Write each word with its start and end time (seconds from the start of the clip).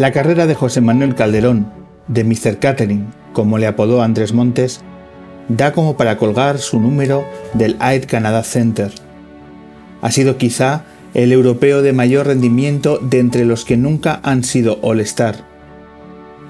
La 0.00 0.12
carrera 0.12 0.46
de 0.46 0.54
José 0.54 0.80
Manuel 0.80 1.14
Calderón, 1.14 1.70
de 2.08 2.24
Mr. 2.24 2.58
Catering, 2.58 3.08
como 3.34 3.58
le 3.58 3.66
apodó 3.66 4.00
Andrés 4.00 4.32
Montes, 4.32 4.80
da 5.48 5.74
como 5.74 5.98
para 5.98 6.16
colgar 6.16 6.56
su 6.56 6.80
número 6.80 7.26
del 7.52 7.76
Air 7.82 8.06
Canada 8.06 8.42
Center. 8.42 8.90
Ha 10.00 10.10
sido 10.10 10.38
quizá 10.38 10.84
el 11.12 11.32
europeo 11.32 11.82
de 11.82 11.92
mayor 11.92 12.28
rendimiento 12.28 12.96
de 12.96 13.18
entre 13.18 13.44
los 13.44 13.66
que 13.66 13.76
nunca 13.76 14.20
han 14.22 14.42
sido 14.42 14.78
All-Star. 14.80 15.44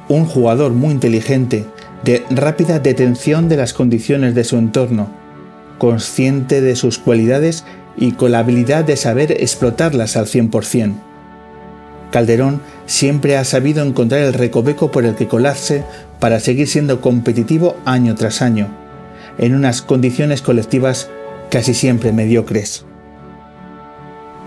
Un 0.08 0.26
jugador 0.26 0.70
muy 0.70 0.92
inteligente, 0.92 1.64
de 2.04 2.22
rápida 2.30 2.78
detención 2.78 3.48
de 3.48 3.56
las 3.56 3.72
condiciones 3.72 4.36
de 4.36 4.44
su 4.44 4.58
entorno, 4.58 5.08
consciente 5.78 6.60
de 6.60 6.76
sus 6.76 6.98
cualidades 6.98 7.64
y 7.96 8.12
con 8.12 8.30
la 8.30 8.38
habilidad 8.38 8.84
de 8.84 8.96
saber 8.96 9.32
explotarlas 9.32 10.16
al 10.16 10.26
100%. 10.26 11.09
Calderón 12.10 12.60
siempre 12.86 13.36
ha 13.36 13.44
sabido 13.44 13.84
encontrar 13.84 14.22
el 14.22 14.34
recoveco 14.34 14.90
por 14.90 15.04
el 15.04 15.14
que 15.14 15.28
colarse 15.28 15.84
para 16.18 16.40
seguir 16.40 16.68
siendo 16.68 17.00
competitivo 17.00 17.76
año 17.84 18.14
tras 18.14 18.42
año, 18.42 18.68
en 19.38 19.54
unas 19.54 19.82
condiciones 19.82 20.42
colectivas 20.42 21.08
casi 21.50 21.74
siempre 21.74 22.12
mediocres. 22.12 22.84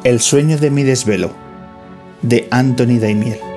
El 0.03 0.19
sueño 0.19 0.57
de 0.57 0.69
mi 0.69 0.83
desvelo, 0.83 1.31
de 2.21 2.47
Anthony 2.51 2.99
Daimiel. 2.99 3.52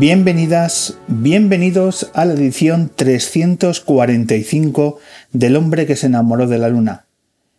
Bienvenidas, 0.00 0.96
bienvenidos 1.08 2.10
a 2.14 2.24
la 2.24 2.32
edición 2.32 2.90
345 2.96 4.98
del 5.32 5.56
hombre 5.56 5.84
que 5.84 5.94
se 5.94 6.06
enamoró 6.06 6.46
de 6.46 6.56
la 6.56 6.70
luna, 6.70 7.04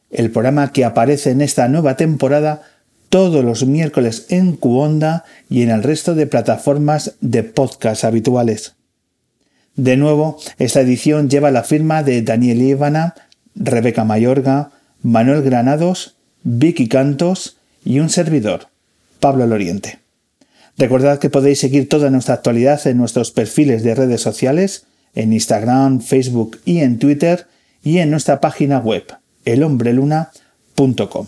el 0.09 0.31
programa 0.31 0.71
que 0.71 0.83
aparece 0.83 1.29
en 1.29 1.41
esta 1.41 1.67
nueva 1.67 1.97
temporada 1.97 2.63
todos 3.09 3.45
los 3.45 3.67
miércoles 3.67 4.25
en 4.29 4.53
Cuonda 4.53 5.23
y 5.51 5.61
en 5.61 5.69
el 5.69 5.83
resto 5.83 6.15
de 6.15 6.25
plataformas 6.25 7.13
de 7.21 7.43
podcast 7.43 8.05
habituales. 8.05 8.73
De 9.75 9.95
nuevo, 9.95 10.39
esta 10.57 10.81
edición 10.81 11.29
lleva 11.29 11.51
la 11.51 11.61
firma 11.61 12.01
de 12.01 12.23
Daniel 12.23 12.63
Ivana, 12.63 13.13
Rebeca 13.53 14.03
Mayorga, 14.03 14.71
Manuel 15.03 15.43
Granados, 15.43 16.15
Vicky 16.41 16.87
Cantos 16.87 17.57
y 17.85 17.99
un 17.99 18.09
servidor, 18.09 18.69
Pablo 19.19 19.45
Loriente. 19.45 20.00
Recordad 20.77 21.19
que 21.19 21.29
podéis 21.29 21.59
seguir 21.59 21.89
toda 21.89 22.09
nuestra 22.09 22.35
actualidad 22.35 22.85
en 22.87 22.97
nuestros 22.97 23.31
perfiles 23.31 23.83
de 23.83 23.95
redes 23.95 24.21
sociales, 24.21 24.85
en 25.13 25.33
Instagram, 25.33 26.01
Facebook 26.01 26.59
y 26.65 26.79
en 26.79 26.99
Twitter, 26.99 27.47
y 27.83 27.97
en 27.97 28.11
nuestra 28.11 28.39
página 28.39 28.79
web, 28.79 29.03
elhombreluna.com. 29.45 31.27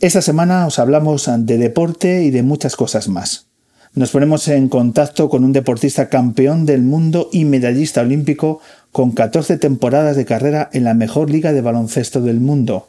Esta 0.00 0.20
semana 0.20 0.66
os 0.66 0.78
hablamos 0.78 1.30
de 1.32 1.58
deporte 1.58 2.24
y 2.24 2.30
de 2.30 2.42
muchas 2.42 2.74
cosas 2.74 3.08
más. 3.08 3.46
Nos 3.94 4.10
ponemos 4.10 4.48
en 4.48 4.68
contacto 4.68 5.28
con 5.28 5.44
un 5.44 5.52
deportista 5.52 6.08
campeón 6.08 6.66
del 6.66 6.82
mundo 6.82 7.28
y 7.30 7.44
medallista 7.44 8.00
olímpico 8.00 8.60
con 8.90 9.12
14 9.12 9.58
temporadas 9.58 10.16
de 10.16 10.24
carrera 10.24 10.70
en 10.72 10.84
la 10.84 10.94
mejor 10.94 11.30
liga 11.30 11.52
de 11.52 11.60
baloncesto 11.60 12.20
del 12.20 12.40
mundo, 12.40 12.88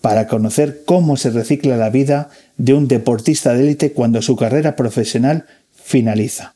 para 0.00 0.28
conocer 0.28 0.82
cómo 0.86 1.16
se 1.16 1.30
recicla 1.30 1.76
la 1.76 1.90
vida 1.90 2.30
de 2.56 2.74
un 2.74 2.88
deportista 2.88 3.54
de 3.54 3.62
élite 3.62 3.92
cuando 3.92 4.22
su 4.22 4.36
carrera 4.36 4.76
profesional 4.76 5.46
finaliza. 5.72 6.54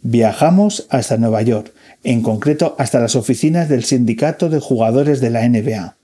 Viajamos 0.00 0.86
hasta 0.90 1.16
Nueva 1.16 1.42
York, 1.42 1.72
en 2.04 2.22
concreto 2.22 2.76
hasta 2.78 3.00
las 3.00 3.16
oficinas 3.16 3.68
del 3.68 3.84
Sindicato 3.84 4.48
de 4.48 4.60
Jugadores 4.60 5.20
de 5.20 5.30
la 5.30 5.48
NBA. 5.48 5.96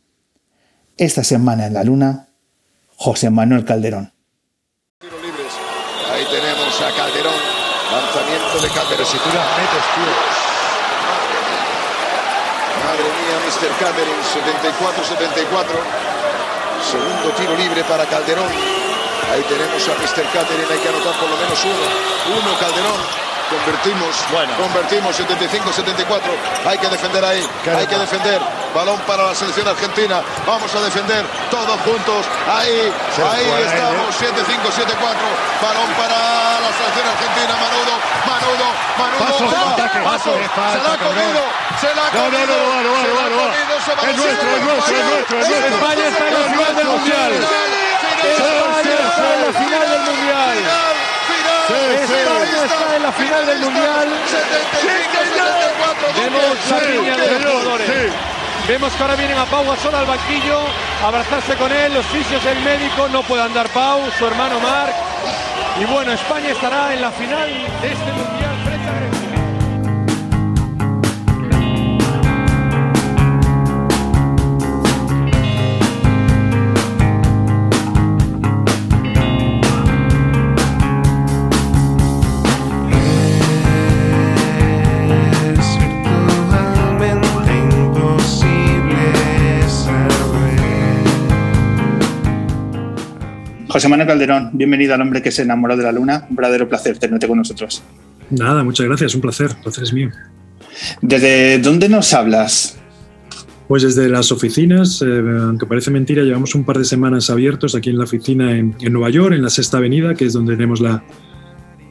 Esta 0.97 1.25
semana 1.25 1.67
en 1.67 1.75
la 1.75 1.85
Luna, 1.85 2.29
José 2.97 3.31
Manuel 3.31 3.65
Calderón. 3.65 4.13
Madre 12.85 13.05
mía, 13.05 13.37
Mr. 13.47 13.73
Calderón, 13.79 14.19
74-74. 14.35 16.14
Segundo 16.91 17.31
tiro 17.37 17.57
libre 17.57 17.83
para 17.85 18.05
Calderón. 18.07 18.49
Ahí 19.33 19.43
tenemos 19.49 19.89
a 19.89 19.93
Mr. 19.95 20.25
Catherine, 20.33 20.69
hay 20.71 20.79
que 20.79 20.89
anotar 20.89 21.15
por 21.15 21.31
lo 21.31 21.37
menos 21.37 21.59
uno. 21.65 22.39
Uno 22.39 22.59
Calderón. 22.59 23.01
Convertimos, 23.51 24.17
bueno. 24.33 24.53
convertimos 24.57 25.21
75-74. 25.21 26.21
Hay 26.67 26.79
que 26.79 26.89
defender 26.89 27.25
ahí, 27.25 27.47
hay 27.77 27.87
que 27.87 27.99
defender. 27.99 28.41
Balón 28.75 28.99
para 29.07 29.23
la 29.23 29.35
selección 29.35 29.69
argentina. 29.69 30.21
Vamos 30.45 30.75
a 30.75 30.81
defender 30.81 31.25
todos 31.49 31.79
juntos. 31.87 32.27
Ahí, 32.51 32.93
ahí 33.23 33.47
estamos. 33.63 34.11
7-5-7-4. 34.19 34.99
Balón 35.63 35.91
para 35.95 36.19
la 36.59 36.71
selección 36.75 37.07
argentina. 37.07 37.55
Manudo, 37.55 37.95
Manudo, 38.27 38.67
Manudo. 38.99 39.25
Paso, 40.05 40.35
Se 40.35 40.79
la 40.83 40.93
ha 40.93 40.99
comido. 40.99 41.41
Se 41.81 41.95
la 41.95 42.11
no, 42.15 42.31
no, 42.31 42.39
no, 42.39 42.59
no, 42.65 42.99
no, 42.99 43.15
no, 43.15 43.31
no, 43.31 43.47
Es 43.55 44.17
nuestro, 44.17 44.51
es 44.51 44.63
nuestro, 44.65 44.97
es 44.97 45.05
nuestro, 45.05 45.39
es 45.39 45.49
nuestro. 45.49 45.77
España 45.77 46.05
está 46.09 46.27
en 46.27 46.35
la 46.35 46.43
final 46.51 46.77
del 46.77 46.87
Mundial. 46.87 47.33
España 48.25 48.95
está 49.07 49.35
en 49.35 49.43
la 49.43 49.53
final 49.53 49.87
del 49.91 50.03
Mundial. 50.03 50.59
España 52.03 52.65
está 52.65 52.97
en 52.97 53.03
la 53.03 53.13
final 53.13 53.47
del 53.47 53.59
Mundial. 53.61 54.09
Vemos 56.17 56.71
la 56.71 56.81
línea 56.81 57.17
de 57.17 57.39
los 57.39 57.53
jugadores. 57.53 58.34
Vemos 58.67 58.95
que 58.95 59.03
ahora 59.03 59.15
vienen 59.15 59.37
a 59.37 59.45
Pau 59.45 59.63
Gasol 59.67 59.95
al 59.95 60.07
banquillo, 60.07 60.59
abrazarse 61.05 61.55
con 61.57 61.71
él, 61.71 61.93
los 61.93 62.07
fisios 62.07 62.43
del 62.43 62.59
médico, 62.63 63.09
no 63.09 63.23
puede 63.23 63.43
andar 63.43 63.69
Pau, 63.69 64.01
su 64.19 64.27
hermano 64.27 64.59
Marc. 64.59 64.95
Y 65.79 65.85
bueno, 65.85 66.13
España 66.13 66.51
estará 66.51 66.95
en 66.95 67.03
la 67.03 67.11
final 67.11 67.51
de 67.83 67.93
este 67.93 68.13
Mundial. 68.13 68.44
José 93.75 93.89
Manuel 93.89 94.07
Calderón, 94.07 94.51
bienvenido 94.53 94.95
al 94.95 95.01
hombre 95.01 95.21
que 95.21 95.33
se 95.33 95.43
enamoró 95.43 95.77
de 95.77 95.83
la 95.83 95.91
luna. 95.91 96.29
Un 96.31 96.37
verdadero 96.37 96.69
placer 96.69 96.97
tenerte 96.97 97.27
con 97.27 97.39
nosotros. 97.39 97.83
Nada, 98.31 98.63
muchas 98.63 98.87
gracias, 98.87 99.17
un 99.17 99.21
placer, 99.21 99.51
el 99.51 99.57
placer 99.65 99.83
es 99.83 99.93
mío. 99.93 100.11
¿Desde 101.03 101.59
dónde 101.59 101.89
nos 101.89 102.15
hablas? 102.15 102.79
Pues 103.67 103.83
desde 103.83 104.09
las 104.09 104.31
oficinas, 104.31 105.03
eh, 105.03 105.21
aunque 105.41 105.67
parece 105.67 105.91
mentira, 105.91 106.23
llevamos 106.23 106.55
un 106.55 106.63
par 106.63 106.79
de 106.79 106.85
semanas 106.85 107.31
abiertos 107.31 107.75
aquí 107.75 107.91
en 107.91 107.99
la 107.99 108.05
oficina 108.05 108.57
en, 108.57 108.77
Nueva 108.93 109.11
York, 109.11 109.35
en 109.35 109.43
la 109.43 109.51
Sexta 109.51 109.79
Avenida, 109.79 110.15
que 110.15 110.27
es 110.27 110.35
donde 110.35 110.55
tenemos 110.55 110.81
la, 110.81 111.03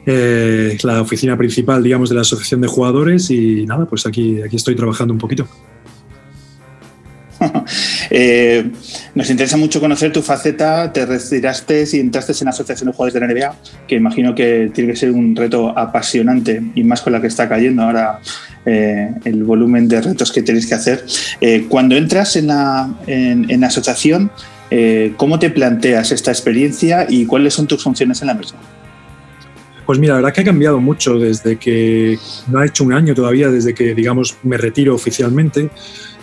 eh, 0.06 0.78
la 0.84 1.02
oficina 1.02 1.36
principal, 1.36 1.82
digamos, 1.82 2.08
de 2.08 2.14
la 2.14 2.22
Asociación 2.22 2.62
de 2.62 2.66
Jugadores. 2.66 3.30
Y 3.30 3.66
nada, 3.66 3.84
pues 3.84 4.06
aquí, 4.06 4.40
aquí 4.40 4.56
estoy 4.56 4.74
trabajando 4.74 5.12
un 5.12 5.20
poquito. 5.20 5.46
Eh, 8.10 8.70
nos 9.14 9.30
interesa 9.30 9.56
mucho 9.56 9.80
conocer 9.80 10.12
tu 10.12 10.22
faceta. 10.22 10.92
Te 10.92 11.06
retiraste 11.06 11.84
y 11.92 12.00
entraste 12.00 12.32
en 12.32 12.46
la 12.46 12.50
Asociación 12.50 12.90
de 12.90 12.96
Jugadores 12.96 13.14
de 13.14 13.20
la 13.20 13.26
NBA, 13.26 13.56
que 13.88 13.94
imagino 13.96 14.34
que 14.34 14.70
tiene 14.74 14.92
que 14.92 14.96
ser 14.96 15.10
un 15.10 15.34
reto 15.36 15.76
apasionante 15.76 16.62
y 16.74 16.84
más 16.84 17.02
con 17.02 17.12
la 17.12 17.20
que 17.20 17.26
está 17.26 17.48
cayendo 17.48 17.82
ahora 17.82 18.20
eh, 18.66 19.10
el 19.24 19.44
volumen 19.44 19.88
de 19.88 20.00
retos 20.00 20.32
que 20.32 20.42
tenéis 20.42 20.66
que 20.66 20.74
hacer. 20.74 21.04
Eh, 21.40 21.66
cuando 21.68 21.96
entras 21.96 22.36
en 22.36 22.48
la, 22.48 22.94
en, 23.06 23.64
asociación, 23.64 24.30
¿cómo 25.16 25.38
te 25.38 25.50
planteas 25.50 26.10
esta 26.10 26.30
experiencia 26.32 27.06
y 27.08 27.26
cuáles 27.26 27.54
son 27.54 27.66
tus 27.66 27.82
funciones 27.82 28.20
en 28.22 28.26
la 28.26 28.34
misma? 28.34 28.58
Pues 29.86 29.98
mira, 29.98 30.14
la 30.14 30.20
verdad 30.20 30.34
que 30.34 30.40
ha 30.40 30.44
cambiado 30.44 30.80
mucho 30.80 31.18
desde 31.18 31.56
que 31.56 32.18
no 32.48 32.58
ha 32.58 32.66
hecho 32.66 32.84
un 32.84 32.92
año 32.92 33.14
todavía, 33.14 33.50
desde 33.50 33.74
que, 33.74 33.94
digamos, 33.94 34.36
me 34.42 34.56
retiro 34.56 34.94
oficialmente. 34.94 35.70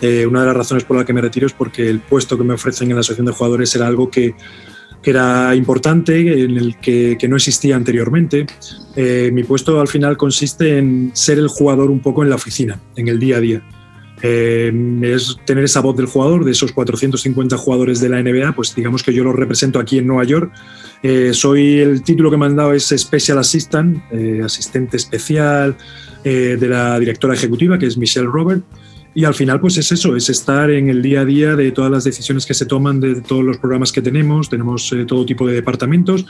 Eh, 0.00 0.26
una 0.26 0.40
de 0.40 0.46
las 0.46 0.56
razones 0.56 0.84
por 0.84 0.96
la 0.96 1.04
que 1.04 1.12
me 1.12 1.20
retiro 1.20 1.46
es 1.46 1.52
porque 1.52 1.88
el 1.88 2.00
puesto 2.00 2.36
que 2.36 2.44
me 2.44 2.54
ofrecen 2.54 2.88
en 2.88 2.96
la 2.96 3.00
asociación 3.00 3.26
de 3.26 3.32
jugadores 3.32 3.74
era 3.76 3.86
algo 3.86 4.10
que, 4.10 4.34
era 5.04 5.54
importante, 5.54 6.44
en 6.44 6.56
el 6.56 6.76
que, 6.78 7.16
no 7.28 7.36
existía 7.36 7.76
anteriormente. 7.76 8.46
Eh, 8.96 9.30
mi 9.32 9.44
puesto 9.44 9.80
al 9.80 9.88
final 9.88 10.16
consiste 10.16 10.78
en 10.78 11.10
ser 11.14 11.38
el 11.38 11.48
jugador 11.48 11.90
un 11.90 12.00
poco 12.00 12.22
en 12.22 12.30
la 12.30 12.36
oficina, 12.36 12.80
en 12.96 13.08
el 13.08 13.18
día 13.18 13.36
a 13.36 13.40
día. 13.40 13.62
Eh, 14.22 14.72
es 15.02 15.36
tener 15.44 15.64
esa 15.64 15.80
voz 15.80 15.96
del 15.96 16.06
jugador, 16.06 16.44
de 16.44 16.52
esos 16.52 16.72
450 16.72 17.56
jugadores 17.56 18.00
de 18.00 18.08
la 18.08 18.22
NBA, 18.22 18.54
pues 18.54 18.74
digamos 18.74 19.02
que 19.02 19.12
yo 19.12 19.24
los 19.24 19.34
represento 19.34 19.78
aquí 19.78 19.98
en 19.98 20.06
Nueva 20.06 20.24
York. 20.24 20.52
soy 21.32 21.80
el 21.80 22.02
título 22.02 22.30
que 22.30 22.36
me 22.36 22.46
han 22.46 22.54
dado 22.54 22.72
es 22.72 22.94
Special 22.96 23.38
Assistant, 23.38 24.00
asistente 24.44 24.96
especial 24.96 25.76
de 26.22 26.68
la 26.68 26.98
directora 27.00 27.34
ejecutiva, 27.34 27.78
que 27.78 27.86
es 27.86 27.98
Michelle 27.98 28.28
Robert. 28.28 28.62
Y 29.14 29.24
al 29.24 29.34
final, 29.34 29.60
pues 29.60 29.76
es 29.76 29.92
eso, 29.92 30.16
es 30.16 30.30
estar 30.30 30.70
en 30.70 30.88
el 30.88 31.02
día 31.02 31.20
a 31.20 31.24
día 31.24 31.54
de 31.54 31.70
todas 31.70 31.90
las 31.90 32.04
decisiones 32.04 32.46
que 32.46 32.54
se 32.54 32.64
toman, 32.64 32.98
de 32.98 33.20
todos 33.20 33.44
los 33.44 33.58
programas 33.58 33.92
que 33.92 34.00
tenemos. 34.00 34.48
Tenemos 34.48 34.90
eh, 34.92 35.04
todo 35.06 35.26
tipo 35.26 35.46
de 35.46 35.54
departamentos. 35.54 36.24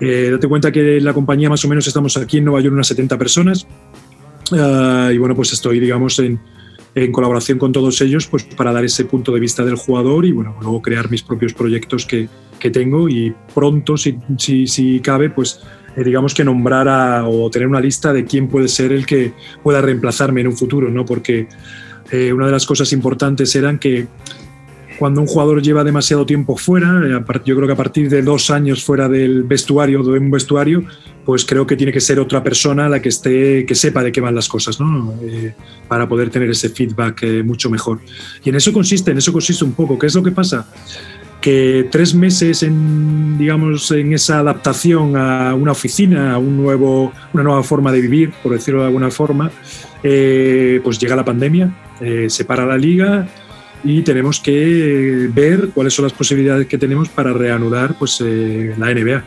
Eh, 0.00 0.28
date 0.30 0.46
cuenta 0.46 0.70
que 0.70 1.00
la 1.00 1.14
compañía 1.14 1.48
más 1.48 1.64
o 1.64 1.68
menos 1.68 1.86
estamos 1.86 2.16
aquí 2.16 2.38
en 2.38 2.44
Nueva 2.44 2.60
York 2.60 2.74
unas 2.74 2.88
70 2.88 3.16
personas. 3.16 3.66
Ah, 4.52 5.10
y 5.12 5.16
bueno, 5.16 5.34
pues 5.34 5.52
estoy, 5.52 5.80
digamos, 5.80 6.18
en, 6.18 6.38
en, 6.94 7.12
colaboración 7.12 7.58
con 7.58 7.72
todos 7.72 8.00
ellos 8.00 8.26
pues 8.26 8.44
para 8.44 8.72
dar 8.72 8.84
ese 8.84 9.04
punto 9.04 9.32
de 9.32 9.40
vista 9.40 9.64
del 9.64 9.76
jugador 9.76 10.24
y 10.24 10.32
bueno, 10.32 10.56
luego 10.60 10.82
crear 10.82 11.10
mis 11.10 11.22
propios 11.22 11.54
proyectos 11.54 12.06
que, 12.06 12.28
que 12.58 12.70
tengo 12.70 13.08
y 13.08 13.34
pronto, 13.54 13.96
si, 13.96 14.18
si, 14.38 14.66
si 14.66 15.00
cabe, 15.00 15.30
pues 15.30 15.60
eh, 15.96 16.04
digamos 16.04 16.34
que 16.34 16.44
nombrar 16.44 17.24
o 17.26 17.50
tener 17.50 17.68
una 17.68 17.80
lista 17.80 18.12
de 18.12 18.24
quién 18.24 18.48
puede 18.48 18.68
ser 18.68 18.92
el 18.92 19.06
que 19.06 19.32
pueda 19.62 19.80
reemplazarme 19.80 20.40
en 20.40 20.48
un 20.48 20.56
futuro, 20.56 20.90
¿no? 20.90 21.04
Porque 21.04 21.48
eh, 22.10 22.32
una 22.32 22.46
de 22.46 22.52
las 22.52 22.66
cosas 22.66 22.92
importantes 22.92 23.54
eran 23.54 23.78
que 23.78 24.06
cuando 25.00 25.22
un 25.22 25.26
jugador 25.26 25.62
lleva 25.62 25.82
demasiado 25.82 26.26
tiempo 26.26 26.58
fuera, 26.58 27.00
eh, 27.02 27.40
yo 27.46 27.56
creo 27.56 27.66
que 27.66 27.72
a 27.72 27.76
partir 27.76 28.10
de 28.10 28.20
dos 28.20 28.50
años 28.50 28.84
fuera 28.84 29.08
del 29.08 29.44
vestuario, 29.44 30.02
de 30.02 30.18
un 30.18 30.30
vestuario, 30.30 30.84
pues 31.24 31.46
creo 31.46 31.66
que 31.66 31.74
tiene 31.74 31.90
que 31.90 32.02
ser 32.02 32.20
otra 32.20 32.42
persona 32.42 32.86
la 32.86 33.00
que 33.00 33.08
esté, 33.08 33.64
que 33.64 33.74
sepa 33.74 34.02
de 34.02 34.12
qué 34.12 34.20
van 34.20 34.34
las 34.34 34.46
cosas, 34.46 34.78
¿no? 34.78 35.14
Eh, 35.22 35.54
para 35.88 36.06
poder 36.06 36.28
tener 36.28 36.50
ese 36.50 36.68
feedback 36.68 37.24
mucho 37.42 37.70
mejor. 37.70 38.00
Y 38.44 38.50
en 38.50 38.56
eso 38.56 38.74
consiste, 38.74 39.12
en 39.12 39.16
eso 39.16 39.32
consiste 39.32 39.64
un 39.64 39.72
poco. 39.72 39.98
¿Qué 39.98 40.06
es 40.06 40.14
lo 40.14 40.22
que 40.22 40.32
pasa? 40.32 40.68
que 41.40 41.88
tres 41.90 42.14
meses 42.14 42.62
en, 42.62 43.38
digamos, 43.38 43.90
en 43.92 44.12
esa 44.12 44.40
adaptación 44.40 45.16
a 45.16 45.54
una 45.54 45.72
oficina, 45.72 46.34
a 46.34 46.38
un 46.38 46.58
nuevo, 46.58 47.10
una 47.32 47.42
nueva 47.42 47.62
forma 47.62 47.90
de 47.90 48.02
vivir, 48.02 48.30
por 48.42 48.52
decirlo 48.52 48.80
de 48.80 48.88
alguna 48.88 49.10
forma, 49.10 49.50
pues 50.02 50.98
llega 50.98 51.16
la 51.16 51.24
pandemia 51.24 51.74
eh, 52.00 52.30
se 52.30 52.46
para 52.46 52.64
la 52.64 52.78
liga 52.78 53.28
y 53.84 54.02
tenemos 54.02 54.40
que 54.40 55.28
ver 55.32 55.70
cuáles 55.74 55.94
son 55.94 56.04
las 56.04 56.12
posibilidades 56.12 56.66
que 56.66 56.78
tenemos 56.78 57.08
para 57.08 57.32
reanudar 57.32 57.94
pues, 57.98 58.22
eh, 58.24 58.74
la 58.78 58.92
NBA. 58.92 59.24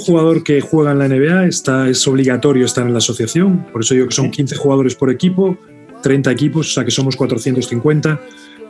Jugador 0.00 0.42
que 0.42 0.60
juega 0.60 0.92
en 0.92 0.98
la 0.98 1.08
NBA 1.08 1.46
está, 1.46 1.88
es 1.88 2.06
obligatorio 2.08 2.64
estar 2.64 2.86
en 2.86 2.92
la 2.92 2.98
asociación, 2.98 3.66
por 3.72 3.82
eso 3.82 3.94
digo 3.94 4.08
que 4.08 4.14
son 4.14 4.30
15 4.30 4.56
jugadores 4.56 4.94
por 4.94 5.10
equipo, 5.10 5.56
30 6.02 6.30
equipos, 6.30 6.68
o 6.68 6.70
sea 6.70 6.84
que 6.84 6.90
somos 6.90 7.16
450. 7.16 8.20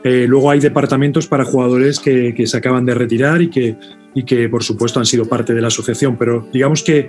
Eh, 0.03 0.27
luego 0.27 0.51
hay 0.51 0.61
departamentos 0.61 1.27
para 1.27 1.45
jugadores 1.45 2.01
que, 2.01 2.35
se 2.47 2.57
acaban 2.57 2.87
de 2.87 2.95
retirar 2.95 3.43
y 3.43 3.51
que, 3.51 3.77
y 4.15 4.25
que, 4.25 4.49
por 4.49 4.63
supuesto, 4.63 4.99
han 4.99 5.07
sido 5.07 5.27
parte 5.27 5.53
de 5.55 5.61
la 5.61 5.69
asociación, 5.69 6.17
pero 6.17 6.49
digamos 6.53 6.83
que 6.83 7.09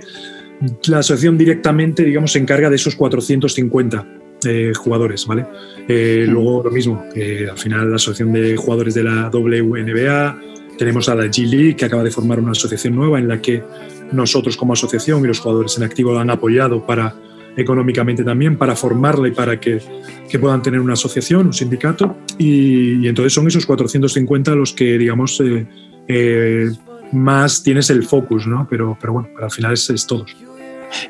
la 0.86 0.98
asociación 0.98 1.38
directamente 1.38 2.04
digamos, 2.04 2.32
se 2.32 2.38
encarga 2.38 2.68
de 2.68 2.76
esos 2.76 2.94
450 2.94 4.06
eh, 4.44 4.72
jugadores. 4.76 5.26
¿vale? 5.26 5.46
Eh, 5.88 6.26
luego 6.28 6.62
lo 6.64 6.70
mismo, 6.70 7.02
al 7.50 7.58
final 7.58 7.90
la 7.90 7.96
asociación 7.96 8.32
de 8.32 8.56
jugadores 8.56 8.94
de 8.94 9.04
la 9.04 9.30
WNBA, 9.32 10.38
tenemos 10.82 11.08
a 11.08 11.14
la 11.14 11.26
G 11.26 11.46
League, 11.46 11.76
que 11.76 11.84
acaba 11.84 12.02
de 12.02 12.10
formar 12.10 12.40
una 12.40 12.50
asociación 12.50 12.96
nueva 12.96 13.20
en 13.20 13.28
la 13.28 13.40
que 13.40 13.62
nosotros 14.10 14.56
como 14.56 14.72
asociación 14.72 15.22
y 15.22 15.28
los 15.28 15.38
jugadores 15.38 15.76
en 15.76 15.84
activo 15.84 16.18
han 16.18 16.28
apoyado 16.28 16.84
para 16.84 17.14
económicamente 17.56 18.24
también 18.24 18.56
para 18.56 18.74
formarla 18.74 19.28
y 19.28 19.30
para 19.30 19.60
que, 19.60 19.80
que 20.28 20.38
puedan 20.40 20.60
tener 20.60 20.80
una 20.80 20.94
asociación, 20.94 21.46
un 21.46 21.52
sindicato. 21.52 22.16
Y, 22.36 23.06
entonces 23.06 23.32
son 23.32 23.46
esos 23.46 23.64
450 23.64 24.56
los 24.56 24.72
que, 24.72 24.98
digamos, 24.98 25.40
eh, 25.40 25.68
eh, 26.08 26.72
más 27.12 27.62
tienes 27.62 27.88
el 27.90 28.02
focus, 28.02 28.48
¿no? 28.48 28.66
Pero, 28.68 28.98
pero 29.00 29.12
bueno, 29.12 29.28
al 29.40 29.52
final 29.52 29.74
es, 29.74 29.88
es 29.88 30.04
todos. 30.04 30.34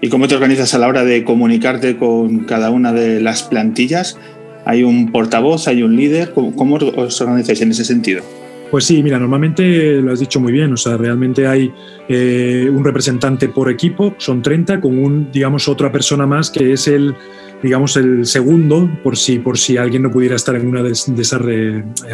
¿Y 0.03 0.11
cómo 0.11 0.29
te 0.29 0.35
organizas 0.35 0.75
a 0.75 0.79
la 0.79 0.87
hora 0.87 1.03
de 1.03 1.25
comunicarte 1.25 1.97
con 1.97 2.41
cada 2.41 2.69
una 2.69 2.93
de 2.93 3.23
las 3.23 3.43
plantillas? 3.43 4.19
¿Hay 4.67 4.83
un 4.83 5.13
portavoz, 5.13 5.67
hay 5.67 5.83
un 5.83 5.97
líder? 5.97 6.35
¿Cómo, 6.35 6.55
cómo 6.55 6.77
os 6.77 7.19
organizáis 7.23 7.63
en 7.63 7.71
ese 7.71 7.87
sentido? 7.87 8.23
Pues 8.73 8.87
sí, 8.87 9.03
mira, 9.03 9.19
normalmente 9.19 10.01
lo 10.01 10.13
has 10.13 10.21
dicho 10.21 10.41
muy 10.41 10.51
bien, 10.51 10.73
o 10.73 10.79
sea, 10.79 10.97
realmente 10.97 11.47
hay 11.47 11.71
eh, 12.09 12.71
un 12.73 12.83
representante 12.83 13.51
por 13.51 13.71
equipo, 13.71 14.15
son 14.17 14.41
30, 14.41 14.81
con 14.81 14.99
un, 14.99 15.31
digamos, 15.31 15.69
otra 15.69 15.93
persona 15.93 16.27
más 16.27 16.51
que 16.51 16.73
es 16.73 16.89
el, 16.89 17.15
digamos, 17.63 17.97
el 17.97 18.27
segundo, 18.27 18.91
por 19.03 19.17
si, 19.17 19.39
por 19.39 19.57
si 19.57 19.77
alguien 19.77 20.03
no 20.03 20.11
pudiera 20.11 20.35
estar 20.35 20.57
en 20.57 20.67
una 20.67 20.83
de, 20.83 20.91
esas 20.91 21.41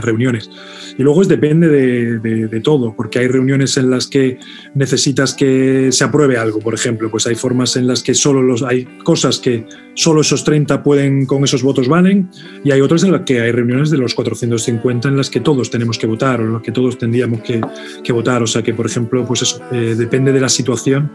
reuniones. 0.03 0.51
Y 0.99 1.03
luego 1.03 1.23
es 1.23 1.29
depende 1.29 1.69
de, 1.69 2.61
todo, 2.61 2.95
porque 2.95 3.21
hay 3.21 3.29
reuniones 3.29 3.77
en 3.77 3.89
las 3.89 4.09
que 4.09 4.39
necesitas 4.75 5.33
que 5.33 5.91
se 5.93 6.05
apruebe 6.05 6.37
algo, 6.37 6.59
por 6.59 6.75
ejemplo, 6.75 7.11
pues 7.11 7.27
hay 7.27 7.35
formas 7.35 7.77
en 7.77 7.87
las 7.87 8.03
que 8.03 8.15
solo 8.15 8.43
los, 8.43 8.63
hay 8.63 8.85
cosas 9.05 9.39
que 9.39 9.65
solo 9.95 10.21
esos 10.21 10.45
30 10.45 10.83
pueden, 10.83 11.25
con 11.25 11.45
esos 11.45 11.63
votos 11.63 11.89
valen, 11.89 12.29
y 12.65 12.73
hay 12.73 12.81
otras 12.81 13.05
en 13.05 13.13
las 13.13 13.23
que 13.23 13.41
hay 13.41 13.53
reuniones 13.53 13.91
de 13.91 13.99
los 13.99 14.15
450 14.15 15.09
en 15.09 15.17
las 15.17 15.31
que 15.31 15.41
todos 15.41 15.71
tenemos 15.71 15.99
que 15.99 16.07
votar, 16.07 16.41
o 16.41 16.45
en 16.45 16.53
las 16.55 16.63
que 16.63 16.73
todos 16.73 16.99
tendríamos 16.99 17.41
que, 17.41 18.13
votar. 18.13 18.43
O 18.43 18.47
sea 18.47 18.63
que, 18.63 18.75
por 18.75 18.87
ejemplo, 18.87 19.25
pues 19.25 19.43
eso, 19.43 19.61
eh, 19.71 19.95
depende 19.97 20.33
de 20.33 20.41
la 20.41 20.49
situación, 20.49 21.13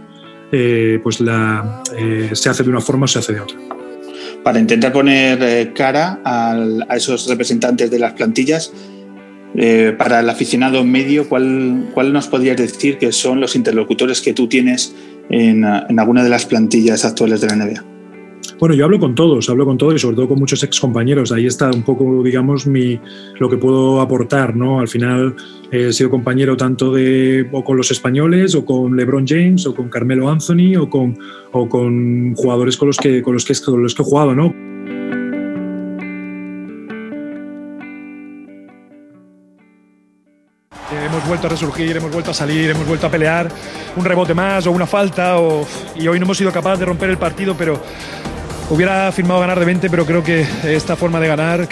eh, 0.51 0.99
pues 1.03 1.19
la, 1.19 1.83
eh, 1.97 2.29
se 2.33 2.49
hace 2.49 2.63
de 2.63 2.69
una 2.69 2.79
forma 2.79 3.05
o 3.05 3.07
se 3.07 3.19
hace 3.19 3.33
de 3.33 3.41
otra 3.41 3.82
para 4.43 4.59
intentar 4.59 4.91
poner 4.91 5.41
eh, 5.41 5.71
cara 5.73 6.19
a 6.23 6.95
esos 6.95 7.27
representantes 7.27 7.89
de 7.89 7.99
las 7.99 8.13
plantillas, 8.13 8.71
eh, 9.55 9.93
para 9.97 10.19
el 10.19 10.29
aficionado 10.29 10.83
medio, 10.83 11.29
¿cuál, 11.29 11.89
¿cuál 11.93 12.11
nos 12.11 12.27
podrías 12.27 12.57
decir 12.57 12.97
que 12.97 13.11
son 13.11 13.39
los 13.39 13.55
interlocutores 13.55 14.19
que 14.21 14.33
tú 14.33 14.47
tienes 14.47 14.95
en, 15.29 15.63
en 15.63 15.99
alguna 15.99 16.23
de 16.23 16.29
las 16.29 16.45
plantillas 16.45 17.05
actuales 17.05 17.41
de 17.41 17.47
la 17.47 17.55
NBA? 17.55 17.92
Bueno, 18.59 18.75
yo 18.75 18.85
hablo 18.85 18.99
con 18.99 19.15
todos, 19.15 19.49
hablo 19.49 19.65
con 19.65 19.77
todos 19.77 19.95
y 19.95 19.99
sobre 19.99 20.15
todo 20.15 20.27
con 20.29 20.39
muchos 20.39 20.63
ex 20.63 20.79
compañeros. 20.79 21.31
Ahí 21.31 21.45
está 21.45 21.69
un 21.71 21.83
poco, 21.83 22.23
digamos, 22.23 22.67
mi, 22.67 22.99
lo 23.39 23.49
que 23.49 23.57
puedo 23.57 23.99
aportar, 23.99 24.55
¿no? 24.55 24.79
Al 24.79 24.87
final 24.87 25.35
he 25.71 25.91
sido 25.91 26.09
compañero 26.09 26.55
tanto 26.55 26.93
de 26.93 27.47
o 27.51 27.63
con 27.63 27.77
los 27.77 27.91
españoles 27.91 28.55
o 28.55 28.63
con 28.63 28.95
LeBron 28.95 29.25
James 29.27 29.65
o 29.65 29.75
con 29.75 29.89
Carmelo 29.89 30.29
Anthony 30.29 30.75
o 30.77 30.89
con, 30.89 31.17
o 31.51 31.67
con 31.67 32.35
jugadores 32.35 32.77
con 32.77 32.87
los 32.87 32.97
que, 32.97 33.21
con 33.21 33.33
los 33.33 33.43
que, 33.45 33.53
con 33.65 33.81
los 33.81 33.95
que 33.95 34.01
he 34.01 34.05
jugado, 34.05 34.35
¿no? 34.35 34.53
hemos 41.05 41.27
vuelto 41.27 41.47
a 41.47 41.49
resurgir, 41.49 41.97
hemos 41.97 42.11
vuelto 42.11 42.31
a 42.31 42.33
salir, 42.33 42.69
hemos 42.69 42.87
vuelto 42.87 43.07
a 43.07 43.09
pelear, 43.09 43.49
un 43.95 44.05
rebote 44.05 44.33
más 44.33 44.67
o 44.67 44.71
una 44.71 44.85
falta, 44.85 45.39
o, 45.39 45.65
y 45.95 46.07
hoy 46.07 46.19
no 46.19 46.25
hemos 46.25 46.37
sido 46.37 46.51
capaces 46.51 46.79
de 46.79 46.85
romper 46.85 47.09
el 47.09 47.17
partido, 47.17 47.55
pero 47.57 47.81
hubiera 48.73 49.11
firmado 49.11 49.39
ganar 49.39 49.59
de 49.59 49.65
20, 49.65 49.89
pero 49.89 50.05
creo 50.05 50.23
que 50.23 50.45
esta 50.63 50.95
forma 50.95 51.19
de 51.19 51.27
ganar 51.27 51.67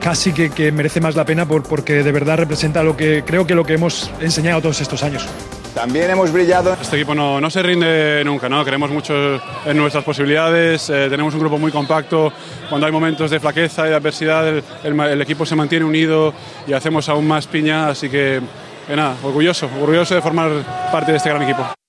casi 0.00 0.32
que, 0.32 0.72
merece 0.72 1.00
más 1.00 1.14
la 1.14 1.24
pena 1.24 1.46
por, 1.46 1.62
porque 1.62 2.02
de 2.02 2.12
verdad 2.12 2.38
representa 2.38 2.82
lo 2.82 2.96
que 2.96 3.22
creo 3.24 3.46
que 3.46 3.54
lo 3.54 3.64
que 3.64 3.74
hemos 3.74 4.10
enseñado 4.20 4.60
todos 4.60 4.80
estos 4.80 5.02
años. 5.04 5.26
También 5.74 6.10
hemos 6.10 6.32
brillado. 6.32 6.76
Este 6.80 6.96
equipo 6.96 7.14
no, 7.14 7.40
no 7.40 7.48
se 7.48 7.62
rinde 7.62 8.22
nunca, 8.24 8.48
¿no? 8.48 8.64
Creemos 8.64 8.90
mucho 8.90 9.40
en 9.64 9.76
nuestras 9.76 10.02
posibilidades, 10.02 10.90
eh, 10.90 11.06
tenemos 11.08 11.32
un 11.34 11.40
grupo 11.40 11.58
muy 11.58 11.70
compacto, 11.70 12.32
cuando 12.68 12.86
hay 12.86 12.92
momentos 12.92 13.30
de 13.30 13.38
flaqueza 13.38 13.86
y 13.86 13.90
de 13.90 13.96
adversidad 13.96 14.48
el, 14.48 14.64
el 14.82 15.22
equipo 15.22 15.46
se 15.46 15.54
mantiene 15.54 15.84
unido 15.84 16.34
y 16.66 16.72
hacemos 16.72 17.08
aún 17.08 17.28
más 17.28 17.46
piña, 17.46 17.88
así 17.88 18.08
que 18.08 18.40
nada, 18.88 19.14
orgulloso, 19.22 19.70
orgulloso 19.80 20.16
de 20.16 20.22
formar 20.22 20.50
parte 20.90 21.12
de 21.12 21.18
este 21.18 21.28
gran 21.28 21.42
equipo. 21.42 21.79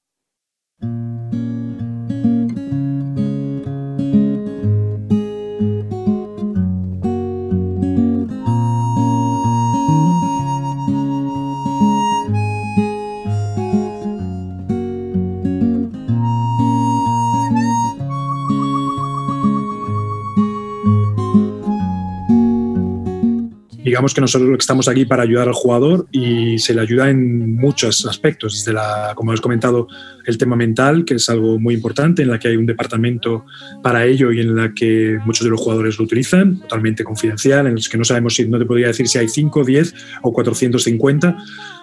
Digamos 24.02 24.16
que 24.16 24.22
nosotros 24.22 24.50
estamos 24.58 24.88
aquí 24.88 25.06
para 25.06 25.22
ayudar 25.22 25.48
al 25.48 25.54
jugador 25.54 26.08
y 26.12 26.58
se 26.58 26.74
le 26.74 26.82
ayuda 26.82 27.12
en 27.12 27.56
muchos 27.56 28.04
aspectos, 28.08 28.54
desde 28.56 28.74
la, 28.74 29.14
como 29.14 29.32
has 29.32 29.40
comentado, 29.40 29.88
el 30.26 30.40
tema 30.40 30.56
mental, 30.56 31.06
que 31.06 31.14
es 31.14 31.30
algo 31.30 31.60
muy 31.60 31.76
importante, 31.76 32.24
en 32.24 32.30
la 32.30 32.40
que 32.40 32.48
hay 32.48 32.58
un 32.58 32.66
departamento 32.66 33.46
para 33.84 34.04
ello 34.08 34.32
y 34.32 34.40
en 34.40 34.56
la 34.56 34.74
que 34.74 35.20
muchos 35.24 35.44
de 35.44 35.52
los 35.52 35.62
jugadores 35.62 36.00
lo 36.00 36.06
utilizan, 36.06 36.62
totalmente 36.62 37.04
confidencial, 37.04 37.68
en 37.68 37.76
los 37.76 37.88
que 37.88 38.00
no 38.00 38.04
sabemos 38.04 38.34
si, 38.34 38.48
no 38.48 38.58
te 38.58 38.66
podría 38.66 38.88
decir 38.88 39.08
si 39.08 39.20
hay 39.20 39.30
5, 39.30 39.64
10 39.64 39.94
o 40.24 40.34
450, 40.34 41.38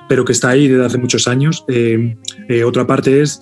pero 0.09 0.25
que 0.25 0.33
está 0.33 0.49
ahí 0.49 0.67
desde 0.67 0.87
hace 0.87 0.99
muchos 0.99 1.29
años. 1.29 1.65
Eh, 1.69 2.17
eh, 2.49 2.65
otra 2.65 2.85
parte 2.85 3.21
es 3.21 3.41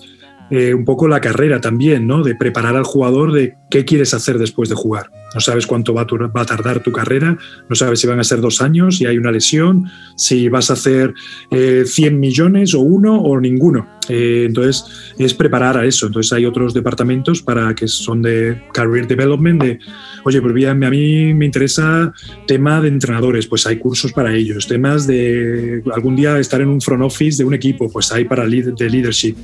eh, 0.49 0.73
un 0.73 0.85
poco 0.85 1.07
la 1.07 1.21
carrera 1.21 1.59
también, 1.59 2.07
¿no? 2.07 2.23
De 2.23 2.35
preparar 2.35 2.75
al 2.75 2.83
jugador 2.83 3.33
de 3.33 3.55
qué 3.69 3.85
quieres 3.85 4.13
hacer 4.13 4.37
después 4.37 4.69
de 4.69 4.75
jugar. 4.75 5.09
No 5.33 5.41
sabes 5.41 5.67
cuánto 5.67 5.93
va, 5.93 6.03
a 6.03 6.45
tardar 6.45 6.81
tu 6.81 6.91
carrera, 6.91 7.37
no 7.67 7.75
sabes 7.75 7.99
si 7.99 8.07
van 8.07 8.19
a 8.19 8.23
ser 8.23 8.39
dos 8.39 8.61
años, 8.61 8.97
si 8.97 9.05
hay 9.05 9.17
una 9.17 9.31
lesión, 9.31 9.89
si 10.15 10.47
vas 10.47 10.69
a 10.69 10.73
hacer 10.73 11.13
100 11.49 11.89
eh, 11.97 12.11
millones 12.11 12.73
o 12.73 12.79
uno 12.79 13.21
o 13.21 13.39
ninguno. 13.39 13.87
Eh, 14.09 14.45
entonces, 14.47 14.85
es 15.17 15.33
preparar 15.33 15.77
a 15.77 15.85
eso. 15.85 16.07
Entonces, 16.07 16.31
hay 16.31 16.45
otros 16.45 16.73
departamentos 16.73 17.41
para 17.41 17.75
que 17.75 17.87
son 17.89 18.21
de 18.21 18.63
career 18.71 19.05
development, 19.07 19.61
de, 19.61 19.79
oye, 20.23 20.41
pues 20.41 20.53
bien, 20.53 20.83
a 20.83 20.89
mí 20.89 21.33
me 21.33 21.45
interesa 21.45 22.13
tema 22.47 22.79
de 22.79 22.87
entrenadores, 22.87 23.47
pues 23.47 23.67
hay 23.67 23.77
cursos 23.77 24.13
para 24.13 24.33
ellos. 24.33 24.65
Temas 24.65 25.05
de 25.07 25.83
algún 25.93 26.15
día 26.15 26.39
estar 26.39 26.61
en 26.61 26.69
un 26.69 26.79
front 26.79 27.03
office 27.03 27.37
de 27.37 27.45
un 27.45 27.53
equipo, 27.53 27.89
pues 27.91 28.11
hay 28.13 28.23
para 28.23 28.45
de 28.45 28.89
leadership. 28.89 29.35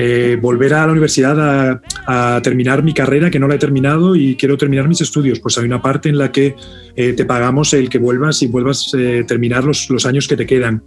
Eh, 0.00 0.38
volver 0.40 0.74
a 0.74 0.86
la 0.86 0.92
universidad 0.92 1.80
a, 2.06 2.40
terminar 2.40 2.84
mi 2.84 2.94
carrera 2.94 3.30
que 3.30 3.40
no 3.40 3.48
la 3.48 3.56
he 3.56 3.58
terminado 3.58 4.14
y 4.14 4.36
quiero 4.36 4.56
terminar 4.56 4.86
mis 4.86 5.00
estudios. 5.00 5.40
Pues 5.40 5.58
hay 5.58 5.64
una 5.64 5.82
parte 5.82 6.08
en 6.08 6.16
la 6.16 6.30
que 6.30 6.54
eh, 6.94 7.12
te 7.14 7.24
pagamos 7.24 7.74
el 7.74 7.90
que 7.90 7.98
vuelvas 7.98 8.40
y 8.42 8.46
vuelvas 8.46 8.94
a 8.94 8.98
eh, 8.98 9.24
terminar 9.24 9.64
los, 9.64 9.90
los, 9.90 10.06
años 10.06 10.28
que 10.28 10.36
te 10.36 10.46
quedan. 10.46 10.84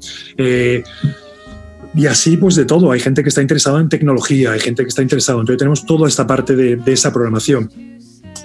y 1.93 2.05
así, 2.07 2.37
pues 2.37 2.55
de 2.55 2.63
todo. 2.63 2.89
Hay 2.91 3.01
gente 3.01 3.21
que 3.21 3.29
está 3.29 3.41
interesada 3.41 3.81
en 3.81 3.89
tecnología, 3.89 4.53
hay 4.53 4.61
gente 4.61 4.83
que 4.83 4.89
está 4.89 5.01
interesada. 5.01 5.41
Entonces 5.41 5.59
tenemos 5.59 5.85
toda 5.85 6.07
esta 6.07 6.25
parte 6.25 6.55
de, 6.55 6.77
de 6.77 6.93
esa 6.93 7.11
programación. 7.11 7.69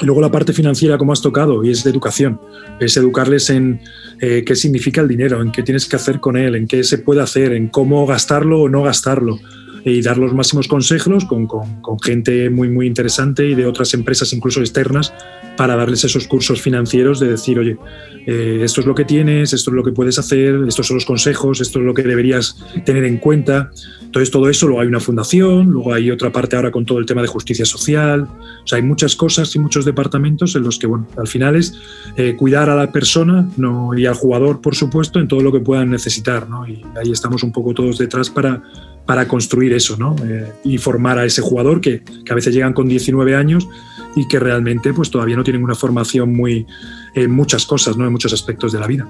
Y 0.00 0.04
luego 0.04 0.20
la 0.20 0.32
parte 0.32 0.52
financiera, 0.52 0.98
como 0.98 1.12
has 1.12 1.22
tocado, 1.22 1.62
y 1.64 1.70
es 1.70 1.84
de 1.84 1.90
educación. 1.90 2.40
Es 2.80 2.96
educarles 2.96 3.48
en 3.50 3.80
qué 4.18 4.56
significa 4.56 5.00
el 5.00 5.08
dinero, 5.08 5.40
en 5.40 5.52
qué 5.52 5.62
tienes 5.62 5.86
que 5.86 5.94
hacer 5.94 6.18
con 6.18 6.36
él, 6.36 6.56
en 6.56 6.66
qué 6.66 6.82
se 6.82 6.98
puede 6.98 7.22
hacer, 7.22 7.52
en 7.52 7.68
cómo 7.68 8.04
gastarlo 8.04 8.62
o 8.62 8.68
no 8.68 8.82
gastarlo 8.82 9.38
y 9.86 10.02
dar 10.02 10.18
los 10.18 10.34
máximos 10.34 10.66
consejos 10.66 11.24
con, 11.26 11.46
con, 11.46 12.00
gente 12.00 12.50
muy, 12.50 12.68
muy 12.68 12.88
interesante 12.88 13.46
y 13.46 13.54
de 13.54 13.66
otras 13.66 13.94
empresas, 13.94 14.32
incluso 14.32 14.58
externas, 14.58 15.14
para 15.56 15.76
darles 15.76 16.02
esos 16.02 16.26
cursos 16.26 16.60
financieros 16.60 17.20
de 17.20 17.28
decir, 17.28 17.56
oye, 17.56 17.78
eh, 18.26 18.62
esto 18.64 18.80
es 18.80 18.86
lo 18.86 18.96
que 18.96 19.04
tienes, 19.04 19.52
esto 19.52 19.70
es 19.70 19.76
lo 19.76 19.84
que 19.84 19.92
puedes 19.92 20.18
hacer, 20.18 20.56
estos 20.66 20.88
son 20.88 20.96
los 20.96 21.04
consejos, 21.04 21.60
esto 21.60 21.78
es 21.78 21.84
lo 21.84 21.94
que 21.94 22.02
deberías 22.02 22.56
tener 22.84 23.04
en 23.04 23.18
cuenta. 23.18 23.70
Entonces, 24.02 24.32
todo 24.32 24.48
eso, 24.48 24.66
luego 24.66 24.80
hay 24.80 24.88
una 24.88 24.98
fundación, 24.98 25.70
luego 25.70 25.94
hay 25.94 26.10
otra 26.10 26.32
parte 26.32 26.56
ahora 26.56 26.72
con 26.72 26.84
todo 26.84 26.98
el 26.98 27.06
tema 27.06 27.22
de 27.22 27.28
justicia 27.28 27.64
social. 27.64 28.22
O 28.22 28.66
sea, 28.66 28.78
hay 28.78 28.82
muchas 28.82 29.14
cosas 29.14 29.54
y 29.54 29.60
muchos 29.60 29.84
departamentos 29.84 30.56
en 30.56 30.64
los 30.64 30.80
que, 30.80 30.88
bueno, 30.88 31.06
al 31.16 31.28
final 31.28 31.54
es 31.54 31.74
eh, 32.16 32.34
cuidar 32.36 32.70
a 32.70 32.74
la 32.74 32.90
persona 32.90 33.48
¿no? 33.56 33.96
y 33.96 34.04
al 34.06 34.14
jugador, 34.14 34.60
por 34.60 34.74
supuesto, 34.74 35.20
en 35.20 35.28
todo 35.28 35.42
lo 35.42 35.52
que 35.52 35.60
puedan 35.60 35.90
necesitar. 35.90 36.48
¿no? 36.50 36.66
Y 36.66 36.82
ahí 37.00 37.12
estamos 37.12 37.44
un 37.44 37.52
poco 37.52 37.72
todos 37.72 37.98
detrás 37.98 38.30
para 38.30 38.62
para 39.06 39.28
construir 39.28 39.72
eso 39.72 39.96
¿no? 39.96 40.16
Eh, 40.24 40.52
y 40.64 40.78
formar 40.78 41.18
a 41.18 41.24
ese 41.24 41.40
jugador 41.40 41.80
que, 41.80 42.02
que, 42.02 42.32
a 42.32 42.34
veces 42.34 42.52
llegan 42.52 42.72
con 42.72 42.88
19 42.88 43.36
años 43.36 43.68
y 44.16 44.26
que 44.28 44.38
realmente 44.38 44.92
pues, 44.92 45.10
todavía 45.10 45.36
no 45.36 45.44
tienen 45.44 45.62
una 45.62 45.74
formación 45.74 46.34
muy 46.34 46.66
en 47.14 47.30
muchas 47.30 47.64
cosas, 47.66 47.96
¿no? 47.96 48.04
en 48.04 48.12
muchos 48.12 48.32
aspectos 48.32 48.72
de 48.72 48.80
la 48.80 48.86
vida. 48.86 49.06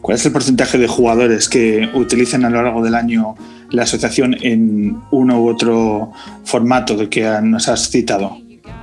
¿Cuál 0.00 0.16
es 0.16 0.24
el 0.26 0.32
porcentaje 0.32 0.78
de 0.78 0.86
jugadores 0.86 1.48
que 1.48 1.90
utilizan 1.94 2.44
a 2.44 2.50
lo 2.50 2.62
largo 2.62 2.82
del 2.84 2.94
año 2.94 3.34
la 3.70 3.82
asociación 3.82 4.36
en 4.40 4.98
uno 5.10 5.42
u 5.42 5.48
otro 5.48 6.12
formato 6.44 6.96
de 6.96 7.08
que 7.08 7.28
nos 7.42 7.68
has 7.68 7.90
citado? 7.90 8.38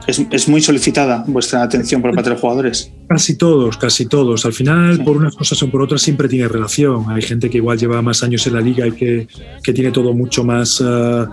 ¿Es, 0.08 0.48
muy 0.48 0.62
solicitada 0.62 1.24
vuestra 1.28 1.64
atención 1.64 2.02
por 2.02 2.14
parte 2.14 2.30
de 2.30 2.34
los 2.34 2.42
jugadores? 2.42 2.92
Casi 3.08 3.38
todos, 3.38 3.78
casi 3.78 4.06
todos. 4.06 4.46
Al 4.46 4.54
final, 4.54 5.04
por 5.04 5.18
unas 5.18 5.36
cosas 5.36 5.62
o 5.64 5.70
por 5.70 5.82
otras, 5.82 6.02
siempre 6.02 6.28
tiene 6.28 6.48
relación. 6.48 7.06
Hay 7.10 7.22
gente 7.22 7.50
que 7.50 7.58
igual 7.58 7.78
lleva 7.78 8.02
más 8.02 8.24
años 8.24 8.46
en 8.48 8.54
la 8.54 8.62
liga 8.62 8.88
y 8.88 8.92
que, 8.94 9.28
que 9.64 9.74
tiene 9.74 9.92
todo 9.92 10.14
mucho 10.14 10.44
más, 10.44 10.82
eh, 10.86 11.26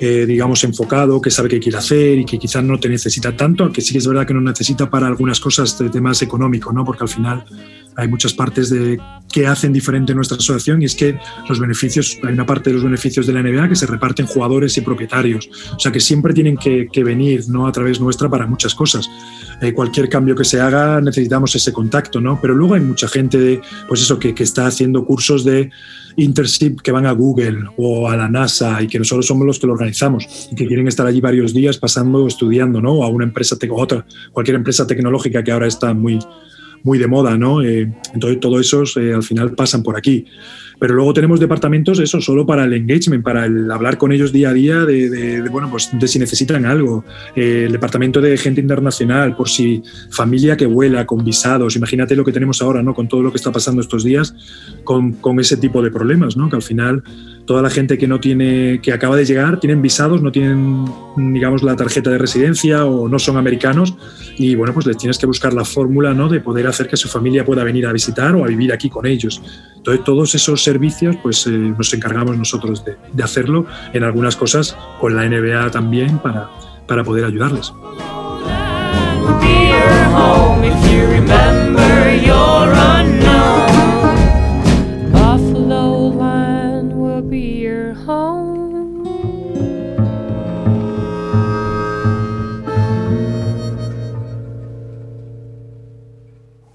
eh, 0.00 0.26
digamos, 0.26 0.64
enfocado, 0.64 1.20
que 1.20 1.30
sabe 1.30 1.48
qué 1.48 1.60
quiere 1.60 1.78
hacer 1.78 2.18
y 2.18 2.24
que 2.24 2.38
quizás 2.38 2.64
no 2.64 2.78
te 2.78 2.88
necesita 2.88 3.36
tanto, 3.36 3.64
aunque 3.64 3.80
sí 3.80 3.92
que 3.92 3.98
es 3.98 4.06
verdad 4.06 4.26
que 4.26 4.34
no 4.34 4.40
necesita 4.40 4.90
para 4.90 5.06
algunas 5.06 5.40
cosas 5.40 5.78
de 5.78 5.88
temas 5.88 6.20
económicos, 6.22 6.74
¿no? 6.74 6.84
Porque 6.84 7.04
al 7.04 7.08
final 7.08 7.44
hay 7.98 8.06
muchas 8.06 8.32
partes 8.32 8.70
de 8.70 8.98
que 9.32 9.46
hacen 9.46 9.72
diferente 9.72 10.14
nuestra 10.14 10.38
asociación 10.38 10.80
y 10.80 10.84
es 10.84 10.94
que 10.94 11.18
los 11.48 11.58
beneficios, 11.58 12.16
hay 12.22 12.32
una 12.32 12.46
parte 12.46 12.70
de 12.70 12.74
los 12.74 12.84
beneficios 12.84 13.26
de 13.26 13.32
la 13.32 13.42
NBA 13.42 13.68
que 13.68 13.74
se 13.74 13.86
reparten 13.86 14.26
jugadores 14.26 14.76
y 14.78 14.82
propietarios, 14.82 15.50
o 15.74 15.78
sea 15.80 15.90
que 15.90 15.98
siempre 15.98 16.32
tienen 16.32 16.56
que, 16.56 16.88
venir 17.02 17.48
¿no? 17.48 17.66
a 17.66 17.72
través 17.72 18.00
nuestra 18.00 18.28
para 18.28 18.46
muchas 18.46 18.74
cosas. 18.74 19.08
Eh, 19.60 19.72
cualquier 19.72 20.08
cambio 20.08 20.36
que 20.36 20.44
se 20.44 20.60
haga 20.60 21.00
necesitamos 21.00 21.54
ese 21.56 21.72
contacto, 21.72 22.20
¿no? 22.20 22.40
Pero 22.40 22.54
luego 22.54 22.74
hay 22.74 22.80
mucha 22.80 23.08
gente, 23.08 23.60
pues 23.88 24.02
eso, 24.02 24.18
que, 24.18 24.34
que 24.34 24.44
está 24.44 24.66
haciendo 24.66 25.04
cursos 25.04 25.44
de 25.44 25.70
internship 26.16 26.80
que 26.82 26.92
van 26.92 27.06
a 27.06 27.12
Google 27.12 27.64
o 27.76 28.08
a 28.08 28.16
la 28.16 28.28
NASA 28.28 28.82
y 28.82 28.88
que 28.88 28.98
nosotros 28.98 29.26
somos 29.26 29.46
los 29.46 29.58
que 29.58 29.66
lo 29.66 29.72
organizamos 29.72 30.48
y 30.50 30.54
que 30.54 30.66
quieren 30.66 30.86
estar 30.86 31.06
allí 31.06 31.20
varios 31.20 31.54
días 31.54 31.78
pasando, 31.78 32.26
estudiando, 32.26 32.80
¿no? 32.80 33.02
A 33.02 33.08
una 33.08 33.24
empresa, 33.24 33.56
o 33.70 33.80
otra, 33.80 34.04
cualquier 34.32 34.56
empresa 34.56 34.86
tecnológica 34.86 35.42
que 35.42 35.52
ahora 35.52 35.66
está 35.66 35.94
muy, 35.94 36.18
muy 36.82 36.98
de 36.98 37.06
moda, 37.06 37.36
¿no? 37.36 37.62
Eh, 37.62 37.90
entonces, 38.14 38.40
todo 38.40 38.60
eso 38.60 38.82
eh, 39.00 39.14
al 39.14 39.22
final 39.22 39.52
pasan 39.52 39.82
por 39.82 39.96
aquí. 39.96 40.24
Pero 40.78 40.94
luego 40.94 41.12
tenemos 41.12 41.40
departamentos, 41.40 41.98
eso, 41.98 42.20
solo 42.20 42.46
para 42.46 42.64
el 42.64 42.72
engagement, 42.72 43.24
para 43.24 43.46
el 43.46 43.70
hablar 43.70 43.98
con 43.98 44.12
ellos 44.12 44.32
día 44.32 44.50
a 44.50 44.52
día 44.52 44.84
de, 44.84 45.42
bueno, 45.50 45.70
pues 45.70 45.90
de 45.92 46.06
si 46.06 46.18
necesitan 46.18 46.64
algo. 46.64 47.04
Eh, 47.34 47.64
el 47.66 47.72
departamento 47.72 48.20
de 48.20 48.36
gente 48.36 48.60
internacional, 48.60 49.36
por 49.36 49.48
si 49.48 49.82
familia 50.10 50.56
que 50.56 50.66
vuela 50.66 51.06
con 51.06 51.24
visados. 51.24 51.76
Imagínate 51.76 52.14
lo 52.14 52.24
que 52.24 52.32
tenemos 52.32 52.62
ahora, 52.62 52.82
¿no? 52.82 52.94
Con 52.94 53.08
todo 53.08 53.22
lo 53.22 53.30
que 53.30 53.36
está 53.36 53.50
pasando 53.50 53.80
estos 53.82 54.04
días, 54.04 54.34
con, 54.84 55.12
con 55.14 55.40
ese 55.40 55.56
tipo 55.56 55.82
de 55.82 55.90
problemas, 55.90 56.36
¿no? 56.36 56.48
Que 56.48 56.56
al 56.56 56.62
final 56.62 57.02
toda 57.48 57.62
la 57.62 57.70
gente 57.70 57.96
que 57.96 58.06
no 58.06 58.20
tiene, 58.20 58.80
que 58.82 58.92
acaba 58.92 59.16
de 59.16 59.24
llegar, 59.24 59.58
tienen 59.58 59.80
visados, 59.80 60.20
no 60.20 60.30
tienen, 60.30 60.84
digamos, 61.16 61.62
la 61.62 61.74
tarjeta 61.76 62.10
de 62.10 62.18
residencia 62.18 62.84
o 62.84 63.08
no 63.08 63.18
son 63.18 63.38
americanos 63.38 63.94
y 64.36 64.54
bueno, 64.54 64.74
pues 64.74 64.86
les 64.86 64.98
tienes 64.98 65.16
que 65.16 65.24
buscar 65.24 65.54
la 65.54 65.64
fórmula, 65.64 66.12
¿no? 66.12 66.28
De 66.28 66.40
poder 66.40 66.66
hacer 66.66 66.88
que 66.88 66.98
su 66.98 67.08
familia 67.08 67.46
pueda 67.46 67.64
venir 67.64 67.86
a 67.86 67.92
visitar 67.92 68.34
o 68.36 68.44
a 68.44 68.48
vivir 68.48 68.70
aquí 68.70 68.90
con 68.90 69.06
ellos. 69.06 69.42
Entonces, 69.76 70.04
todos 70.04 70.34
esos 70.34 70.67
servicios, 70.68 71.16
pues 71.22 71.46
eh, 71.46 71.50
nos 71.50 71.92
encargamos 71.94 72.36
nosotros 72.36 72.84
de, 72.84 73.22
hacerlo 73.22 73.64
en 73.94 74.04
algunas 74.04 74.36
cosas 74.36 74.76
con 75.00 75.16
la 75.16 75.24
NBA 75.24 75.70
también 75.70 76.18
para, 76.18 76.50
para 76.86 77.02
poder 77.04 77.24
ayudarles. 77.24 77.72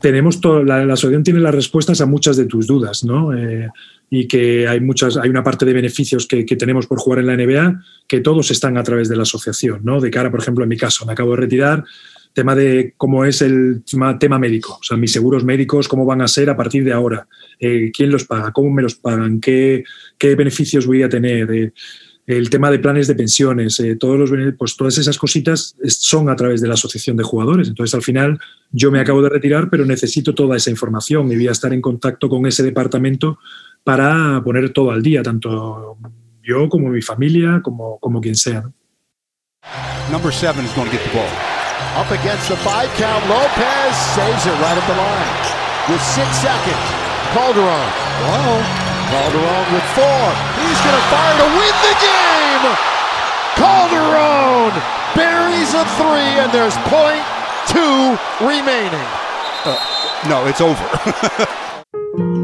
Tenemos 0.03 0.41
la, 0.65 0.83
asociación 0.83 1.24
tiene 1.24 1.39
las 1.39 1.55
respuestas 1.55 2.01
a 2.01 2.05
muchas 2.05 2.36
de 2.36 2.43
tus 2.43 2.67
dudas, 2.67 3.05
¿no? 3.05 3.33
Eh, 3.33 3.69
y 4.10 4.27
que 4.27 4.67
hay 4.67 4.81
muchas, 4.81 5.15
hay 5.15 5.29
una 5.29 5.45
parte 5.45 5.63
de 5.63 5.72
beneficios 5.72 6.27
que, 6.27 6.43
tenemos 6.43 6.88
por 6.88 7.00
jugar 7.00 7.19
en 7.19 7.27
la 7.27 7.38
NBA 7.38 7.81
que 8.05 8.19
todos 8.19 8.51
están 8.51 8.77
a 8.77 8.83
través 8.83 9.07
de 9.07 9.15
la 9.15 9.24
asociación, 9.24 9.79
¿no? 9.86 10.01
De 10.01 10.12
cara, 10.12 10.29
por 10.29 10.41
ejemplo, 10.41 10.65
en 10.65 10.69
mi 10.69 10.75
caso, 10.75 11.05
me 11.05 11.13
acabo 11.13 11.31
de 11.31 11.38
retirar, 11.38 11.86
tema 12.33 12.53
de 12.53 12.93
cómo 12.98 13.24
es 13.24 13.41
el 13.41 13.83
tema, 14.19 14.39
médico, 14.39 14.77
o 14.81 14.83
sea, 14.83 14.98
mis 14.98 15.13
seguros 15.13 15.45
médicos, 15.45 15.88
cómo 15.88 16.05
van 16.05 16.22
a 16.22 16.27
ser 16.27 16.50
a 16.50 16.57
partir 16.57 16.83
de 16.83 16.91
ahora, 16.91 17.25
eh, 17.57 17.89
quién 17.95 18.12
los 18.12 18.25
paga, 18.25 18.51
cómo 18.51 18.72
me 18.72 18.81
los 18.81 18.95
pagan, 18.95 19.39
qué, 19.39 19.86
qué 20.17 20.36
beneficios 20.36 20.86
voy 20.86 21.01
a 21.03 21.07
tener. 21.07 21.50
Eh, 21.50 21.72
el 22.25 22.50
tema 22.50 22.72
de 22.72 22.80
planes 22.80 23.08
de 23.08 23.15
pensiones, 23.15 23.80
eh, 23.80 23.96
todos 23.96 24.18
los, 24.18 24.32
pues 24.58 24.77
todas 24.77 24.98
esas 24.98 25.18
cositas 25.18 25.75
son 25.86 26.30
a 26.30 26.36
través 26.36 26.62
de 26.62 26.68
la 26.68 26.75
asociación 26.75 27.18
de 27.18 27.24
jugadores. 27.24 27.68
Entonces, 27.68 27.94
al 27.94 28.01
final, 28.01 28.39
yo 28.72 28.92
me 28.92 29.00
acabo 29.00 29.22
de 29.22 29.30
retirar, 29.30 29.70
pero 29.70 29.86
necesito 29.86 30.34
toda 30.34 30.56
esa 30.56 30.70
información 30.70 31.32
y 31.32 31.36
voy 31.36 31.48
a 31.48 31.51
estar 31.51 31.74
en 31.74 31.82
contacto 31.82 32.30
con 32.30 32.46
ese 32.46 32.63
departamento 32.63 33.39
para 33.84 34.42
poner 34.44 34.72
todo 34.72 34.92
al 34.92 35.03
día, 35.03 35.22
tanto 35.22 35.98
yo 36.42 36.70
como 36.70 36.89
mi 36.89 37.01
familia, 37.01 37.62
como, 37.62 38.00
como 38.00 38.22
quien 38.22 38.36
sea. 38.36 38.62
¿no? 38.62 38.74
Number 40.12 40.32
seven 40.32 40.65
is 40.65 40.74
going 40.74 40.89
to 40.89 40.92
get 40.92 41.03
the 41.03 41.13
ball. 41.15 41.30
Up 41.96 42.10
against 42.12 42.50
the 42.50 42.58
five 42.58 42.89
count, 42.98 43.24
Lopez 43.30 43.96
saves 44.15 44.46
it 44.46 44.56
right 44.60 44.77
at 44.77 44.88
the 44.88 44.96
line. 44.96 45.92
With 45.92 46.01
six 46.01 46.27
seconds, 46.38 46.86
Calderon. 47.34 47.89
Whoa. 48.24 48.82
Calderon 49.13 49.65
with 49.72 49.86
four. 49.93 50.25
He's 50.58 50.79
going 50.82 50.98
to 50.98 51.05
fire 51.13 51.38
to 51.38 51.46
win 51.53 51.75
the 51.86 51.96
game. 52.01 52.65
Calderon 53.53 54.74
buries 55.13 55.72
a 55.75 55.86
three, 56.01 56.41
and 56.41 56.51
there's 56.51 56.75
point 56.89 57.22
two 57.67 58.17
remaining. 58.43 59.08
Uh, 59.65 59.77
no, 60.27 60.48
it's 60.48 60.62
over. 60.62 62.39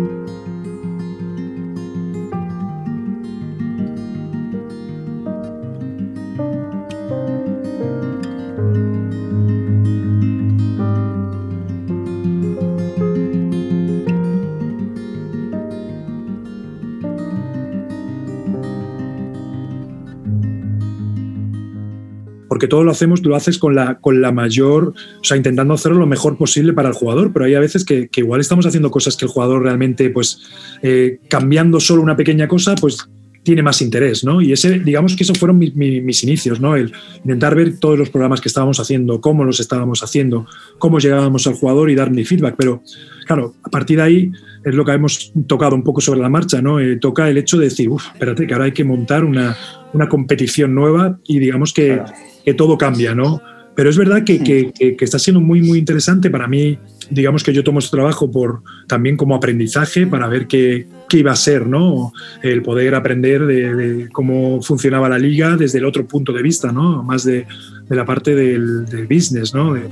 porque 22.49 22.67
todo 22.67 22.83
lo 22.83 22.91
hacemos, 22.91 23.23
lo 23.23 23.35
haces 23.35 23.57
con 23.59 23.75
la, 23.75 23.99
con 23.99 24.21
la 24.21 24.31
mayor, 24.31 24.93
o 25.21 25.23
sea, 25.23 25.37
intentando 25.37 25.75
hacerlo 25.75 25.99
lo 25.99 26.07
mejor 26.07 26.35
posible 26.35 26.73
para 26.73 26.89
el 26.89 26.95
jugador, 26.95 27.31
pero 27.31 27.45
hay 27.45 27.53
a 27.53 27.59
veces 27.59 27.85
que, 27.85 28.09
igual 28.17 28.41
estamos 28.41 28.65
haciendo 28.65 28.91
cosas 28.91 29.15
que 29.15 29.25
el 29.25 29.31
jugador 29.31 29.63
realmente, 29.63 30.09
pues, 30.09 30.41
eh, 30.81 31.19
cambiando 31.29 31.79
solo 31.79 32.01
una 32.01 32.17
pequeña 32.17 32.47
cosa, 32.47 32.75
pues 32.75 33.07
tiene 33.43 33.63
más 33.63 33.81
interés, 33.81 34.23
¿no? 34.23 34.41
Y 34.41 34.51
ese, 34.51 34.79
digamos 34.79 35.15
que 35.15 35.23
esos 35.23 35.37
fueron 35.37 35.57
mis 35.57 36.23
inicios, 36.23 36.59
¿no? 36.59 36.75
El 36.75 36.91
intentar 37.19 37.55
ver 37.55 37.79
todos 37.79 37.97
los 37.97 38.09
programas 38.09 38.41
que 38.41 38.49
estábamos 38.49 38.79
haciendo, 38.79 39.21
cómo 39.21 39.43
los 39.43 39.59
estábamos 39.59 40.03
haciendo, 40.03 40.45
cómo 40.77 40.99
llegábamos 40.99 41.47
al 41.47 41.53
jugador 41.53 41.89
y 41.89 41.95
dar 41.95 42.11
mi 42.11 42.25
feedback. 42.25 42.55
Pero, 42.57 42.83
claro, 43.25 43.55
a 43.63 43.69
partir 43.69 43.97
de 43.97 44.03
ahí 44.03 44.31
es 44.65 44.75
lo 44.75 44.83
que 44.83 44.91
hemos 44.91 45.31
tocado 45.47 45.75
un 45.75 45.83
poco 45.83 46.01
sobre 46.01 46.19
la 46.19 46.29
marcha, 46.29 46.61
¿no? 46.61 46.79
Eh, 46.79 46.97
toca 46.97 47.29
el 47.29 47.37
hecho 47.37 47.57
de 47.57 47.65
decir, 47.65 47.89
uff, 47.89 48.07
espérate, 48.13 48.45
que 48.45 48.53
ahora 48.53 48.65
hay 48.65 48.73
que 48.73 48.83
montar 48.83 49.23
una, 49.23 49.55
una 49.93 50.09
competición 50.09 50.75
nueva 50.75 51.17
y 51.25 51.39
digamos 51.39 51.73
que, 51.73 52.01
que 52.49 52.55
todo 52.55 52.79
cambia, 52.79 53.13
¿no? 53.13 53.39
Pero 53.75 53.91
es 53.91 53.97
verdad 53.97 54.23
que, 54.23 54.43
que, 54.43 54.71
que, 54.73 55.05
está 55.05 55.19
siendo 55.19 55.39
muy, 55.39 55.61
muy 55.61 55.77
interesante 55.77 56.31
para 56.31 56.47
mí. 56.47 56.79
Digamos 57.11 57.43
que 57.43 57.53
yo 57.53 57.63
tomo 57.63 57.77
este 57.77 57.91
trabajo 57.95 58.31
por, 58.31 58.63
también 58.87 59.15
como 59.17 59.35
aprendizaje 59.35 60.07
para 60.07 60.27
ver 60.27 60.47
qué, 60.47 60.87
qué 61.07 61.19
iba 61.19 61.31
a 61.31 61.35
ser, 61.35 61.67
¿no? 61.67 62.11
El 62.41 62.63
poder 62.63 62.95
aprender 62.95 63.45
de, 63.45 64.09
cómo 64.11 64.63
funcionaba 64.63 65.09
la 65.09 65.19
liga 65.19 65.57
desde 65.57 65.77
el 65.77 65.85
otro 65.85 66.07
punto 66.07 66.33
de 66.33 66.41
vista, 66.41 66.71
¿no? 66.71 67.03
Más 67.03 67.23
de, 67.23 67.45
de 67.87 67.95
la 67.95 68.03
parte 68.03 68.33
del, 68.33 68.85
del, 68.85 69.05
business, 69.05 69.53
¿no? 69.53 69.75
De... 69.75 69.83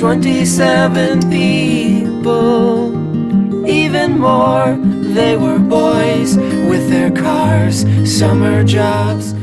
27 0.00 1.20
people, 1.28 2.92
even 3.66 4.18
more, 4.18 4.78
they 5.14 5.36
were 5.36 5.58
boys 5.58 6.38
with 6.66 6.88
their 6.88 7.10
cars, 7.12 7.84
summer 8.04 8.64
jobs. 8.64 9.34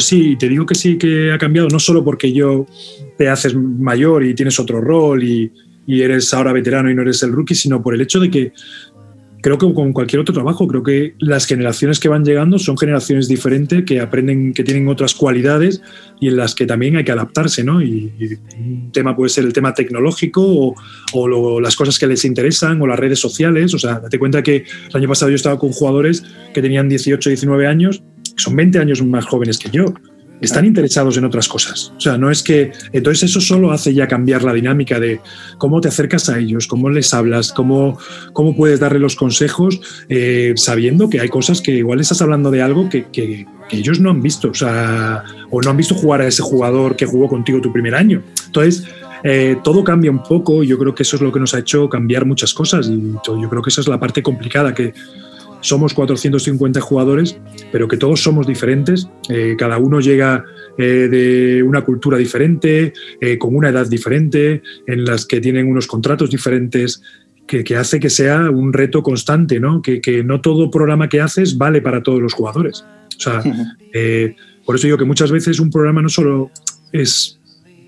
Sí, 0.00 0.36
te 0.36 0.48
digo 0.48 0.66
que 0.66 0.74
sí 0.74 0.96
que 0.96 1.32
ha 1.32 1.38
cambiado, 1.38 1.68
no 1.68 1.78
solo 1.78 2.04
porque 2.04 2.32
yo 2.32 2.66
te 3.16 3.28
haces 3.28 3.54
mayor 3.54 4.24
y 4.24 4.34
tienes 4.34 4.58
otro 4.58 4.80
rol 4.80 5.22
y, 5.22 5.52
eres 5.86 6.32
ahora 6.32 6.52
veterano 6.52 6.88
y 6.88 6.94
no 6.94 7.02
eres 7.02 7.20
el 7.24 7.32
rookie, 7.32 7.56
sino 7.56 7.82
por 7.82 7.94
el 7.96 8.00
hecho 8.00 8.20
de 8.20 8.30
que 8.30 8.52
creo 9.40 9.58
que 9.58 9.74
con 9.74 9.92
cualquier 9.92 10.20
otro 10.20 10.32
trabajo, 10.32 10.68
creo 10.68 10.84
que 10.84 11.14
las 11.18 11.46
generaciones 11.46 11.98
que 11.98 12.08
van 12.08 12.24
llegando 12.24 12.60
son 12.60 12.78
generaciones 12.78 13.26
diferentes 13.26 13.84
que 13.84 13.98
aprenden, 13.98 14.52
que 14.52 14.62
tienen 14.62 14.86
otras 14.86 15.14
cualidades 15.14 15.82
y 16.20 16.28
en 16.28 16.36
las 16.36 16.54
que 16.54 16.64
también 16.64 16.96
hay 16.96 17.02
que 17.02 17.10
adaptarse, 17.10 17.64
¿no? 17.64 17.82
Y, 17.82 18.12
un 18.56 18.92
tema 18.92 19.16
puede 19.16 19.30
ser 19.30 19.44
el 19.44 19.52
tema 19.52 19.74
tecnológico 19.74 20.74
o, 21.12 21.60
las 21.60 21.74
cosas 21.74 21.98
que 21.98 22.06
les 22.06 22.24
interesan 22.24 22.80
o 22.80 22.86
las 22.86 22.98
redes 22.98 23.18
sociales. 23.18 23.74
O 23.74 23.78
sea, 23.78 23.98
date 23.98 24.18
cuenta 24.18 24.42
que 24.42 24.64
el 24.90 24.96
año 24.96 25.08
pasado 25.08 25.30
yo 25.30 25.36
estaba 25.36 25.58
con 25.58 25.72
jugadores 25.72 26.22
que 26.54 26.62
tenían 26.62 26.88
18, 26.88 27.30
19 27.30 27.66
años 27.66 28.02
son 28.42 28.56
20 28.56 28.78
años 28.78 29.02
más 29.02 29.26
jóvenes 29.26 29.58
que 29.58 29.70
yo, 29.70 29.86
están 30.40 30.64
interesados 30.64 31.16
en 31.16 31.24
otras 31.24 31.48
cosas. 31.48 31.92
O 31.96 32.00
sea, 32.00 32.16
no 32.16 32.30
es 32.30 32.42
que. 32.42 32.72
Entonces, 32.92 33.30
eso 33.30 33.40
solo 33.40 33.72
hace 33.72 33.92
ya 33.94 34.08
cambiar 34.08 34.42
la 34.42 34.52
dinámica 34.52 34.98
de 34.98 35.20
cómo 35.58 35.80
te 35.80 35.88
acercas 35.88 36.28
a 36.28 36.38
ellos, 36.38 36.66
cómo 36.66 36.90
les 36.90 37.12
hablas, 37.12 37.52
cómo, 37.52 37.98
cómo 38.32 38.56
puedes 38.56 38.80
darle 38.80 38.98
los 38.98 39.16
consejos, 39.16 39.80
eh, 40.08 40.54
sabiendo 40.56 41.10
que 41.10 41.20
hay 41.20 41.28
cosas 41.28 41.60
que 41.60 41.72
igual 41.72 42.00
estás 42.00 42.22
hablando 42.22 42.50
de 42.50 42.62
algo 42.62 42.88
que, 42.88 43.06
que, 43.10 43.46
ellos 43.70 44.00
no 44.00 44.10
han 44.10 44.20
visto, 44.20 44.50
o 44.50 44.54
sea, 44.54 45.22
o 45.48 45.62
no 45.62 45.70
han 45.70 45.76
visto 45.76 45.94
jugar 45.94 46.22
a 46.22 46.26
ese 46.26 46.42
jugador 46.42 46.96
que 46.96 47.06
jugó 47.06 47.28
contigo 47.28 47.60
tu 47.60 47.72
primer 47.72 47.94
año. 47.94 48.20
Entonces, 48.46 48.84
eh, 49.22 49.58
todo 49.62 49.84
cambia 49.84 50.10
un 50.10 50.24
poco. 50.24 50.64
Yo 50.64 50.76
creo 50.76 50.92
que 50.92 51.04
eso 51.04 51.14
es 51.14 51.22
lo 51.22 51.30
que 51.30 51.38
nos 51.38 51.54
ha 51.54 51.60
hecho 51.60 51.88
cambiar 51.88 52.26
muchas 52.26 52.52
cosas 52.52 52.88
y 52.88 53.12
yo 53.24 53.48
creo 53.48 53.62
que 53.62 53.70
esa 53.70 53.80
es 53.80 53.86
la 53.86 54.00
parte 54.00 54.24
complicada 54.24 54.74
que 54.74 54.92
somos 55.60 55.94
450 55.94 56.80
jugadores, 56.80 57.38
pero 57.72 57.88
que 57.88 57.96
todos 57.96 58.22
somos 58.22 58.46
diferentes, 58.46 59.08
eh, 59.28 59.56
cada 59.58 59.78
uno 59.78 60.00
llega 60.00 60.44
eh, 60.78 61.08
de 61.10 61.62
una 61.62 61.82
cultura 61.82 62.18
diferente, 62.18 62.92
eh, 63.20 63.38
con 63.38 63.54
una 63.54 63.68
edad 63.68 63.86
diferente, 63.86 64.62
en 64.86 65.04
las 65.04 65.26
que 65.26 65.40
tienen 65.40 65.68
unos 65.68 65.86
contratos 65.86 66.30
diferentes, 66.30 67.02
que, 67.46 67.64
hace 67.76 67.98
que 67.98 68.10
sea 68.10 68.48
un 68.48 68.72
reto 68.72 69.02
constante, 69.02 69.58
¿no? 69.58 69.82
Que, 69.82 70.00
que, 70.00 70.22
no 70.22 70.40
todo 70.40 70.70
programa 70.70 71.08
que 71.08 71.20
haces 71.20 71.58
vale 71.58 71.82
para 71.82 72.00
todos 72.00 72.22
los 72.22 72.32
jugadores. 72.32 72.84
O 73.18 73.20
sea, 73.20 73.42
por 74.64 74.76
eso 74.76 74.86
digo 74.86 74.96
que 74.96 75.04
muchas 75.04 75.32
veces 75.32 75.58
un 75.58 75.68
programa 75.68 76.00
no 76.00 76.08
solo 76.08 76.52
es 76.92 77.39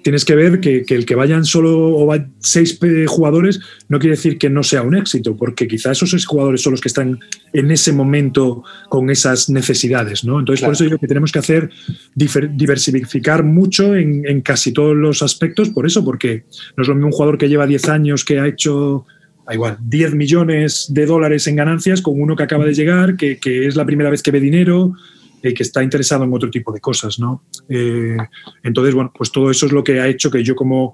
tienes 0.02 0.24
que 0.24 0.34
ver 0.34 0.60
que, 0.60 0.84
el 0.88 1.06
que 1.06 1.14
vayan 1.14 1.44
solo 1.44 1.96
o 1.96 2.14
seis 2.40 2.78
jugadores 3.06 3.60
no 3.88 3.98
quiere 3.98 4.16
decir 4.16 4.38
que 4.38 4.50
no 4.50 4.62
sea 4.62 4.82
un 4.82 4.96
éxito, 4.96 5.36
porque 5.36 5.68
quizás 5.68 5.96
esos 5.98 6.10
seis 6.10 6.26
jugadores 6.26 6.60
son 6.60 6.72
los 6.72 6.80
que 6.80 6.88
están 6.88 7.20
en 7.52 7.70
ese 7.70 7.92
momento 7.92 8.64
con 8.88 9.10
esas 9.10 9.48
necesidades. 9.48 10.24
¿no? 10.24 10.40
Entonces, 10.40 10.64
por 10.64 10.74
eso 10.74 10.84
digo 10.84 10.98
que 10.98 11.06
tenemos 11.06 11.32
que 11.32 11.38
hacer 11.38 11.70
diversificar 12.14 13.44
mucho 13.44 13.94
en, 13.94 14.40
casi 14.42 14.72
todos 14.72 14.96
los 14.96 15.22
aspectos, 15.22 15.70
por 15.70 15.86
eso, 15.86 16.04
porque 16.04 16.44
no 16.76 16.82
es 16.82 16.88
lo 16.88 16.94
mismo 16.94 17.08
un 17.08 17.12
jugador 17.12 17.38
que 17.38 17.48
lleva 17.48 17.66
10 17.66 17.88
años 17.88 18.24
que 18.24 18.38
ha 18.38 18.46
hecho 18.46 19.06
igual, 19.50 19.76
10 19.82 20.14
millones 20.14 20.86
de 20.90 21.04
dólares 21.06 21.46
en 21.46 21.56
ganancias 21.56 22.00
con 22.00 22.20
uno 22.20 22.36
que 22.36 22.42
acaba 22.44 22.64
de 22.64 22.74
llegar, 22.74 23.16
que, 23.16 23.38
que 23.38 23.66
es 23.66 23.76
la 23.76 23.84
primera 23.84 24.08
vez 24.08 24.22
que 24.22 24.30
ve 24.30 24.40
dinero, 24.40 24.94
eh, 25.42 25.54
que 25.54 25.62
está 25.62 25.82
interesado 25.82 26.24
en 26.24 26.32
otro 26.32 26.50
tipo 26.50 26.72
de 26.72 26.80
cosas, 26.80 27.18
¿no? 27.18 27.44
Eh, 27.68 28.16
entonces, 28.62 28.94
bueno, 28.94 29.12
pues 29.16 29.30
todo 29.32 29.50
eso 29.50 29.66
es 29.66 29.72
lo 29.72 29.82
que 29.82 30.00
ha 30.00 30.08
hecho 30.08 30.30
que 30.30 30.42
yo 30.42 30.54
como 30.54 30.92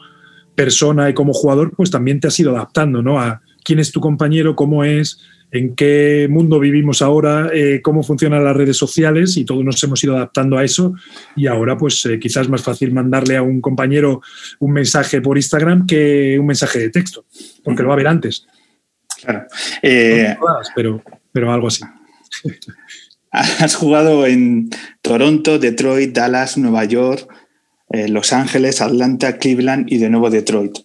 persona 0.54 1.08
y 1.08 1.14
como 1.14 1.32
jugador, 1.32 1.72
pues 1.76 1.90
también 1.90 2.18
te 2.18 2.28
has 2.28 2.40
ido 2.40 2.54
adaptando, 2.54 3.02
¿no? 3.02 3.20
A 3.20 3.42
quién 3.62 3.78
es 3.78 3.92
tu 3.92 4.00
compañero, 4.00 4.56
cómo 4.56 4.82
es, 4.82 5.20
en 5.50 5.74
qué 5.74 6.26
mundo 6.28 6.58
vivimos 6.58 7.00
ahora, 7.00 7.50
eh, 7.52 7.80
cómo 7.82 8.02
funcionan 8.02 8.44
las 8.44 8.56
redes 8.56 8.76
sociales 8.76 9.36
y 9.36 9.44
todos 9.44 9.64
nos 9.64 9.82
hemos 9.82 10.02
ido 10.04 10.16
adaptando 10.16 10.58
a 10.58 10.64
eso 10.64 10.94
y 11.36 11.46
ahora 11.46 11.76
pues 11.76 12.04
eh, 12.06 12.18
quizás 12.18 12.42
es 12.42 12.48
más 12.48 12.62
fácil 12.62 12.92
mandarle 12.92 13.36
a 13.36 13.42
un 13.42 13.60
compañero 13.60 14.20
un 14.58 14.72
mensaje 14.72 15.20
por 15.20 15.36
Instagram 15.36 15.86
que 15.86 16.38
un 16.38 16.46
mensaje 16.46 16.78
de 16.78 16.90
texto, 16.90 17.24
porque 17.64 17.82
lo 17.82 17.88
va 17.88 17.94
a 17.94 17.98
ver 17.98 18.08
antes. 18.08 18.46
Claro. 19.20 19.46
Eh, 19.82 20.36
pero, 20.74 21.02
pero 21.32 21.52
algo 21.52 21.68
así. 21.68 21.82
Has 23.60 23.74
jugado 23.74 24.26
en 24.26 24.70
Toronto, 25.02 25.58
Detroit, 25.58 26.14
Dallas, 26.14 26.58
Nueva 26.58 26.84
York, 26.84 27.28
Los 27.90 28.32
Ángeles, 28.32 28.82
Atlanta, 28.82 29.38
Cleveland 29.38 29.90
y 29.90 29.98
de 29.98 30.10
nuevo 30.10 30.28
Detroit. 30.28 30.76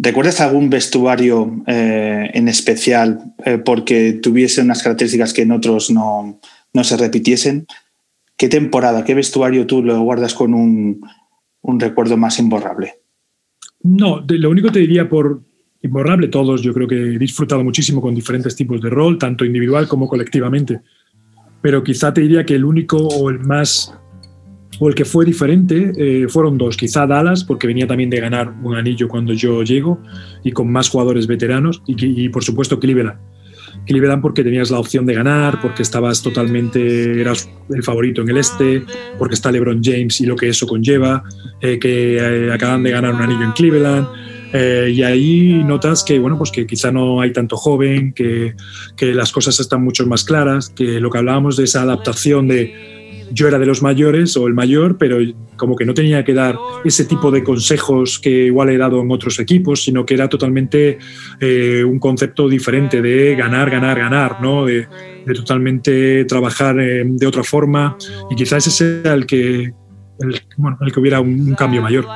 ¿Recuerdas 0.00 0.40
algún 0.40 0.70
vestuario 0.70 1.64
eh, 1.66 2.30
en 2.32 2.46
especial 2.46 3.34
eh, 3.44 3.58
porque 3.58 4.12
tuviese 4.12 4.60
unas 4.60 4.80
características 4.80 5.32
que 5.32 5.42
en 5.42 5.50
otros 5.50 5.90
no, 5.90 6.38
se 6.84 6.96
repitiesen? 6.96 7.66
¿Qué 8.36 8.48
temporada, 8.48 9.04
qué 9.04 9.14
vestuario 9.14 9.66
tú 9.66 9.82
lo 9.82 10.00
guardas 10.00 10.34
con 10.34 10.54
un, 10.54 11.00
recuerdo 11.80 12.16
más 12.16 12.38
imborrable? 12.38 13.00
No, 13.82 14.24
lo 14.28 14.50
único 14.50 14.70
te 14.70 14.78
diría 14.78 15.08
por 15.08 15.42
imborrable, 15.82 16.28
todos 16.28 16.62
yo 16.62 16.72
creo 16.74 16.88
que 16.88 17.14
he 17.14 17.18
disfrutado 17.18 17.62
muchísimo 17.62 18.00
con 18.00 18.14
diferentes 18.14 18.56
tipos 18.56 18.80
de 18.80 18.90
rol, 18.90 19.18
tanto 19.18 19.44
individual 19.44 19.86
como 19.86 20.08
colectivamente. 20.08 20.80
Pero 21.62 21.82
quizá 21.82 22.12
te 22.12 22.20
diría 22.20 22.44
que 22.44 22.54
el 22.54 22.64
único 22.64 22.96
o 22.96 23.30
el 23.30 23.40
más 23.40 23.94
o 24.80 24.88
el 24.88 24.94
que 24.94 25.04
fue 25.04 25.24
diferente 25.24 25.92
eh, 25.96 26.28
fueron 26.28 26.56
dos, 26.56 26.76
quizá 26.76 27.06
Dallas, 27.06 27.42
porque 27.44 27.66
venía 27.66 27.86
también 27.86 28.10
de 28.10 28.20
ganar 28.20 28.54
un 28.62 28.76
anillo 28.76 29.08
cuando 29.08 29.32
yo 29.32 29.62
llego 29.62 30.00
y 30.44 30.52
con 30.52 30.70
más 30.70 30.88
jugadores 30.88 31.26
veteranos, 31.26 31.82
y, 31.86 32.28
por 32.28 32.44
supuesto 32.44 32.78
Cleveland. 32.78 33.18
Cleveland 33.86 34.22
porque 34.22 34.44
tenías 34.44 34.70
la 34.70 34.78
opción 34.78 35.06
de 35.06 35.14
ganar, 35.14 35.60
porque 35.60 35.82
estabas 35.82 36.22
totalmente, 36.22 37.20
eras 37.20 37.50
el 37.70 37.82
favorito 37.82 38.22
en 38.22 38.28
el 38.28 38.36
este, 38.36 38.84
porque 39.18 39.34
está 39.34 39.50
LeBron 39.50 39.80
James 39.82 40.20
y 40.20 40.26
lo 40.26 40.36
que 40.36 40.48
eso 40.48 40.66
conlleva, 40.66 41.24
eh, 41.60 41.78
que 41.78 42.16
eh, 42.16 42.52
acaban 42.52 42.82
de 42.82 42.90
ganar 42.90 43.14
un 43.14 43.22
anillo 43.22 43.44
en 43.44 43.52
Cleveland. 43.52 44.06
Y 44.52 45.02
ahí 45.02 45.62
notas 45.64 46.04
que, 46.04 46.18
bueno, 46.18 46.38
pues 46.38 46.50
que 46.50 46.66
quizá 46.66 46.90
no 46.90 47.20
hay 47.20 47.32
tanto 47.32 47.56
joven, 47.56 48.12
que, 48.12 48.54
que 48.96 49.14
las 49.14 49.32
cosas 49.32 49.60
están 49.60 49.82
mucho 49.82 50.06
más 50.06 50.24
claras, 50.24 50.70
que 50.70 51.00
lo 51.00 51.10
que 51.10 51.18
hablábamos 51.18 51.56
de 51.56 51.64
esa 51.64 51.82
adaptación 51.82 52.48
de, 52.48 52.98
yo 53.32 53.48
era 53.48 53.58
de 53.58 53.66
los 53.66 53.82
mayores 53.82 54.36
o 54.36 54.46
el 54.46 54.54
mayor, 54.54 54.96
pero 54.98 55.18
como 55.56 55.76
que 55.76 55.84
no 55.84 55.94
tenía 55.94 56.24
que 56.24 56.34
dar 56.34 56.56
ese 56.84 57.04
tipo 57.04 57.30
de 57.30 57.42
consejos 57.42 58.18
que 58.18 58.46
igual 58.46 58.70
he 58.70 58.78
dado 58.78 59.00
en 59.00 59.10
otros 59.10 59.38
equipos, 59.38 59.82
sino 59.84 60.06
que 60.06 60.14
era 60.14 60.28
totalmente 60.28 60.98
eh, 61.40 61.84
un 61.84 61.98
concepto 61.98 62.48
diferente 62.48 63.02
de 63.02 63.34
ganar, 63.36 63.70
ganar, 63.70 63.98
ganar, 63.98 64.40
¿no? 64.40 64.64
de, 64.64 64.86
totalmente 65.34 66.24
trabajar 66.24 66.80
eh, 66.80 67.02
de 67.04 67.26
otra 67.26 67.44
forma 67.44 67.98
y 68.30 68.34
quizás 68.34 68.66
ese 68.66 69.02
sea 69.02 69.12
el 69.12 69.26
que, 69.26 69.72
el, 70.20 70.40
bueno, 70.56 70.78
el 70.80 70.92
que 70.92 71.00
hubiera 71.00 71.20
un, 71.20 71.54
cambio 71.54 71.82
mayor. 71.82 72.06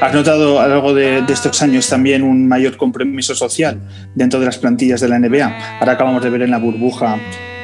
¿Has 0.00 0.14
notado 0.14 0.60
a 0.60 0.64
lo 0.64 0.74
largo 0.74 0.94
de, 0.94 1.22
de, 1.22 1.32
estos 1.32 1.60
años 1.62 1.88
también 1.88 2.22
un 2.22 2.48
mayor 2.48 2.76
compromiso 2.76 3.34
social 3.34 3.80
dentro 4.14 4.40
de 4.40 4.46
las 4.46 4.58
plantillas 4.58 5.00
de 5.00 5.08
la 5.08 5.18
NBA? 5.18 5.78
Ahora 5.80 5.92
acabamos 5.92 6.22
de 6.22 6.30
ver 6.30 6.42
en 6.42 6.50
la 6.50 6.58
burbuja 6.58 7.18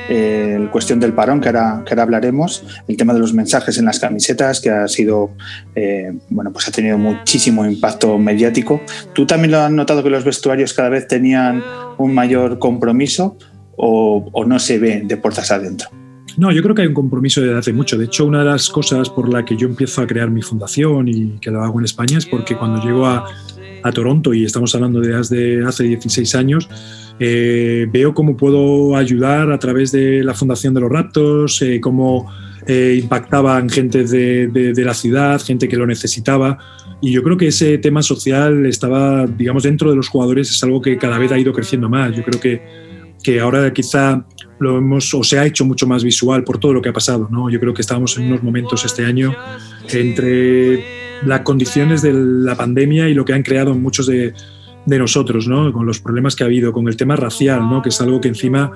eh, 0.09 0.57
la 0.59 0.71
cuestión 0.71 0.99
del 1.01 1.13
parón, 1.13 1.41
que 1.41 1.49
ahora, 1.49 1.83
que 1.85 1.93
ahora 1.93 2.05
hablaremos, 2.05 2.65
el 2.89 2.97
tema 2.97 3.13
de 3.13 3.21
los 3.21 3.35
mensajes 3.35 3.77
en 3.77 3.85
las 3.85 3.99
camisetas, 3.99 4.61
que 4.61 4.71
ha 4.71 4.89
sido, 4.89 5.33
eh, 5.75 6.13
bueno, 6.31 6.51
pues 6.51 6.67
ha 6.67 6.73
tenido 6.73 6.97
muchísimo 6.97 7.67
impacto 7.67 8.17
mediático. 8.19 8.81
¿Tú 9.13 9.27
también 9.27 9.51
lo 9.53 9.61
has 9.61 9.71
notado 9.71 10.03
que 10.03 10.11
los 10.11 10.25
vestuarios 10.25 10.73
cada 10.73 10.89
vez 10.89 11.07
tenían 11.07 11.63
un 11.99 12.15
mayor 12.15 12.59
compromiso 12.59 13.37
o, 13.77 14.31
o 14.33 14.45
no 14.47 14.59
se 14.59 14.79
ve 14.79 15.03
de 15.05 15.17
puertas 15.19 15.51
adentro? 15.51 15.91
No, 16.39 16.53
yo 16.53 16.63
creo 16.63 16.73
que 16.73 16.83
hay 16.83 16.89
un 16.89 16.95
compromiso 16.95 17.41
desde 17.41 17.59
hace 17.59 17.73
mucho. 17.73 17.99
De 17.99 18.05
hecho, 18.05 18.25
una 18.25 18.39
de 18.39 18.45
las 18.45 18.69
cosas 18.69 19.11
por 19.11 19.29
la 19.29 19.45
que 19.45 19.57
yo 19.57 19.67
empiezo 19.67 20.03
a 20.03 20.07
crear 20.07 20.31
mi 20.31 20.41
fundación 20.41 21.09
y 21.09 21.31
que 21.41 21.51
lo 21.51 21.65
hago 21.65 21.81
en 21.81 21.85
España 21.85 22.17
es 22.17 22.27
porque 22.27 22.57
cuando 22.57 22.81
llego 22.81 23.07
a, 23.07 23.27
Toronto, 23.93 24.35
y 24.35 24.45
estamos 24.45 24.75
hablando 24.75 25.01
de 25.01 25.17
hace, 25.17 25.63
hace 25.63 25.85
16 25.85 26.35
años, 26.35 26.69
eh, 27.19 27.89
veo 27.91 28.13
cómo 28.13 28.37
puedo 28.37 28.95
ayudar 28.97 29.51
a 29.51 29.59
través 29.59 29.93
de 29.93 30.23
la 30.23 30.35
Fundación 30.35 30.75
de 30.75 30.81
los 30.81 30.91
Raptors, 30.91 31.63
eh, 31.63 31.81
cómo 31.81 32.31
eh, 32.67 32.99
impactaban 33.03 33.71
gente 33.71 34.05
de, 34.05 34.75
la 34.77 34.93
ciudad, 34.93 35.41
gente 35.41 35.69
que 35.69 35.77
lo 35.77 35.87
necesitaba. 35.87 36.59
Y 37.01 37.13
yo 37.13 37.23
creo 37.23 37.39
que 37.39 37.47
ese 37.49 37.79
tema 37.79 38.03
social 38.03 38.67
estaba, 38.67 39.27
digamos, 39.27 39.63
dentro 39.63 39.89
de 39.91 39.97
los 39.97 40.09
jugadores, 40.09 40.51
es 40.51 40.63
algo 40.63 40.83
que 40.83 40.99
cada 40.99 41.19
vez 41.19 41.33
ha 41.33 41.39
ido 41.39 41.53
creciendo 41.53 41.89
más. 41.89 42.15
Yo 42.15 42.23
creo 42.23 42.39
que, 42.39 42.63
que 43.23 43.41
ahora 43.41 43.73
quizá 43.73 44.27
lo 44.59 44.79
hemos, 44.79 45.13
o 45.15 45.23
se 45.23 45.39
ha 45.39 45.47
hecho 45.47 45.65
mucho 45.65 45.87
más 45.87 46.03
visual 46.05 46.45
por 46.45 46.59
todo 46.59 46.73
lo 46.73 46.83
que 46.83 46.89
ha 46.89 46.93
pasado. 46.93 47.29
¿no? 47.31 47.51
Yo 47.51 47.61
creo 47.61 47.75
que 47.75 47.83
estábamos 47.83 48.17
en 48.19 48.27
unos 48.27 48.43
momentos 48.43 48.85
este 48.85 49.05
año 49.05 49.35
entre 49.91 51.23
las 51.25 51.41
condiciones 51.41 52.03
de 52.03 52.13
la 52.13 52.57
pandemia 52.57 53.09
y 53.09 53.15
lo 53.15 53.25
que 53.25 53.33
han 53.33 53.43
creado 53.43 53.75
muchos 53.75 54.07
de, 54.07 54.35
de 54.89 54.99
nosotros, 54.99 55.47
¿no? 55.47 55.71
Con 55.73 55.87
los 55.87 56.01
problemas 56.01 56.35
que 56.35 56.45
ha 56.45 56.47
habido, 56.47 56.73
con 56.73 56.89
el 56.89 56.97
tema 56.97 57.15
racial, 57.15 57.69
¿no? 57.69 57.83
Que 57.83 57.91
es 57.91 58.01
algo 58.01 58.21
que 58.21 58.29
encima, 58.29 58.73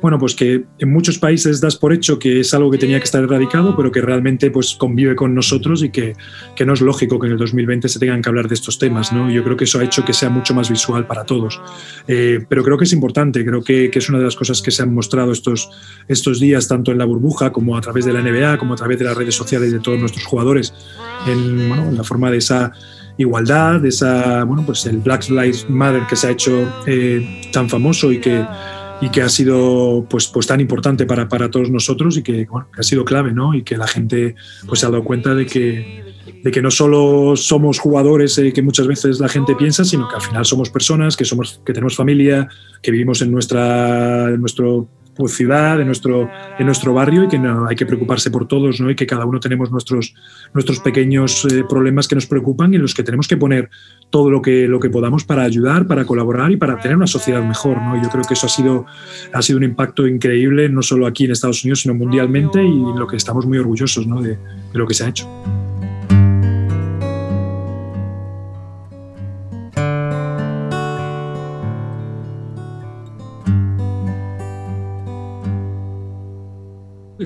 bueno, 0.00 0.18
pues 0.18 0.34
que 0.34 0.64
en 0.78 0.92
muchos 0.92 1.18
países 1.18 1.60
das 1.60 1.76
por 1.76 1.92
hecho 1.92 2.18
que 2.18 2.40
es 2.40 2.52
algo 2.52 2.70
que 2.70 2.78
tenía 2.78 2.98
que 2.98 3.04
estar 3.04 3.22
erradicado, 3.22 3.76
pero 3.76 3.92
que 3.92 4.00
realmente 4.00 4.50
pues 4.50 4.74
convive 4.74 5.14
con 5.14 5.34
nosotros 5.34 5.84
y 5.84 5.90
que, 5.90 6.14
que 6.56 6.66
no 6.66 6.72
es 6.72 6.80
lógico 6.80 7.20
que 7.20 7.28
en 7.28 7.34
el 7.34 7.38
2020 7.38 7.88
se 7.88 8.00
tengan 8.00 8.22
que 8.22 8.28
hablar 8.28 8.48
de 8.48 8.54
estos 8.54 8.78
temas, 8.78 9.12
¿no? 9.12 9.30
Yo 9.30 9.44
creo 9.44 9.56
que 9.56 9.64
eso 9.64 9.78
ha 9.78 9.84
hecho 9.84 10.04
que 10.04 10.12
sea 10.12 10.30
mucho 10.30 10.52
más 10.52 10.68
visual 10.68 11.06
para 11.06 11.24
todos. 11.24 11.60
Eh, 12.08 12.44
pero 12.48 12.64
creo 12.64 12.76
que 12.76 12.84
es 12.84 12.92
importante, 12.92 13.44
creo 13.44 13.62
que, 13.62 13.88
que, 13.90 14.00
es 14.00 14.08
una 14.08 14.18
de 14.18 14.24
las 14.24 14.34
cosas 14.34 14.60
que 14.62 14.72
se 14.72 14.82
han 14.82 14.92
mostrado 14.92 15.30
estos, 15.30 15.70
estos 16.08 16.40
días, 16.40 16.66
tanto 16.66 16.90
en 16.90 16.98
la 16.98 17.04
burbuja 17.04 17.52
como 17.52 17.76
a 17.76 17.80
través 17.80 18.04
de 18.04 18.12
la 18.12 18.20
NBA, 18.20 18.58
como 18.58 18.74
a 18.74 18.76
través 18.76 18.98
de 18.98 19.04
las 19.04 19.16
redes 19.16 19.36
sociales 19.36 19.70
de 19.70 19.78
todos 19.78 20.00
nuestros 20.00 20.24
jugadores, 20.24 20.74
en, 21.28 21.68
bueno, 21.68 21.88
en 21.88 21.96
la 21.96 22.02
forma 22.02 22.32
de 22.32 22.38
esa 22.38 22.72
igualdad, 23.18 23.84
esa, 23.84 24.44
bueno, 24.44 24.64
pues 24.64 24.86
el 24.86 24.98
Black 24.98 25.28
Lives 25.28 25.68
Matter 25.68 26.02
que 26.08 26.16
se 26.16 26.28
ha 26.28 26.30
hecho 26.30 26.68
eh, 26.86 27.42
tan 27.52 27.68
famoso 27.68 28.10
y 28.12 28.20
que, 28.20 28.44
y 29.00 29.08
que 29.10 29.22
ha 29.22 29.28
sido 29.28 30.06
pues, 30.08 30.28
pues 30.28 30.46
tan 30.46 30.60
importante 30.60 31.06
para, 31.06 31.28
para 31.28 31.50
todos 31.50 31.70
nosotros 31.70 32.16
y 32.16 32.22
que, 32.22 32.46
bueno, 32.46 32.68
ha 32.76 32.82
sido 32.82 33.04
clave, 33.04 33.32
¿no? 33.32 33.54
Y 33.54 33.62
que 33.62 33.76
la 33.76 33.86
gente 33.86 34.34
pues, 34.66 34.80
se 34.80 34.86
ha 34.86 34.90
dado 34.90 35.04
cuenta 35.04 35.34
de 35.34 35.46
que, 35.46 36.14
de 36.42 36.50
que 36.50 36.62
no 36.62 36.70
solo 36.70 37.36
somos 37.36 37.78
jugadores 37.78 38.36
eh, 38.38 38.52
que 38.52 38.62
muchas 38.62 38.86
veces 38.86 39.20
la 39.20 39.28
gente 39.28 39.54
piensa, 39.54 39.84
sino 39.84 40.08
que 40.08 40.16
al 40.16 40.22
final 40.22 40.44
somos 40.44 40.70
personas, 40.70 41.16
que, 41.16 41.24
somos, 41.24 41.60
que 41.64 41.72
tenemos 41.72 41.96
familia, 41.96 42.48
que 42.82 42.90
vivimos 42.90 43.22
en, 43.22 43.30
nuestra, 43.30 44.28
en 44.28 44.40
nuestro 44.40 44.88
ciudad, 45.28 45.80
en 45.80 45.86
nuestro, 45.86 46.28
nuestro 46.58 46.94
barrio 46.94 47.24
y 47.24 47.28
que 47.28 47.38
no, 47.38 47.66
hay 47.66 47.76
que 47.76 47.86
preocuparse 47.86 48.30
por 48.30 48.46
todos 48.46 48.80
¿no? 48.80 48.90
y 48.90 48.96
que 48.96 49.06
cada 49.06 49.24
uno 49.24 49.40
tenemos 49.40 49.70
nuestros, 49.70 50.14
nuestros 50.52 50.80
pequeños 50.80 51.44
eh, 51.44 51.64
problemas 51.68 52.08
que 52.08 52.14
nos 52.14 52.26
preocupan 52.26 52.72
y 52.72 52.76
en 52.76 52.82
los 52.82 52.94
que 52.94 53.02
tenemos 53.02 53.28
que 53.28 53.36
poner 53.36 53.70
todo 54.10 54.30
lo 54.30 54.42
que, 54.42 54.68
lo 54.68 54.80
que 54.80 54.90
podamos 54.90 55.24
para 55.24 55.42
ayudar, 55.42 55.86
para 55.86 56.04
colaborar 56.04 56.50
y 56.50 56.56
para 56.56 56.78
tener 56.78 56.96
una 56.96 57.06
sociedad 57.06 57.42
mejor. 57.42 57.80
¿no? 57.80 58.02
Yo 58.02 58.08
creo 58.08 58.24
que 58.24 58.34
eso 58.34 58.46
ha 58.46 58.50
sido, 58.50 58.86
ha 59.32 59.42
sido 59.42 59.58
un 59.58 59.64
impacto 59.64 60.06
increíble, 60.06 60.68
no 60.68 60.82
solo 60.82 61.06
aquí 61.06 61.24
en 61.24 61.32
Estados 61.32 61.64
Unidos, 61.64 61.80
sino 61.80 61.94
mundialmente 61.94 62.62
y 62.62 62.68
en 62.68 62.98
lo 62.98 63.06
que 63.06 63.16
estamos 63.16 63.46
muy 63.46 63.58
orgullosos 63.58 64.06
¿no? 64.06 64.20
de 64.20 64.38
lo 64.72 64.86
que 64.86 64.94
se 64.94 65.04
ha 65.04 65.08
hecho. 65.08 65.28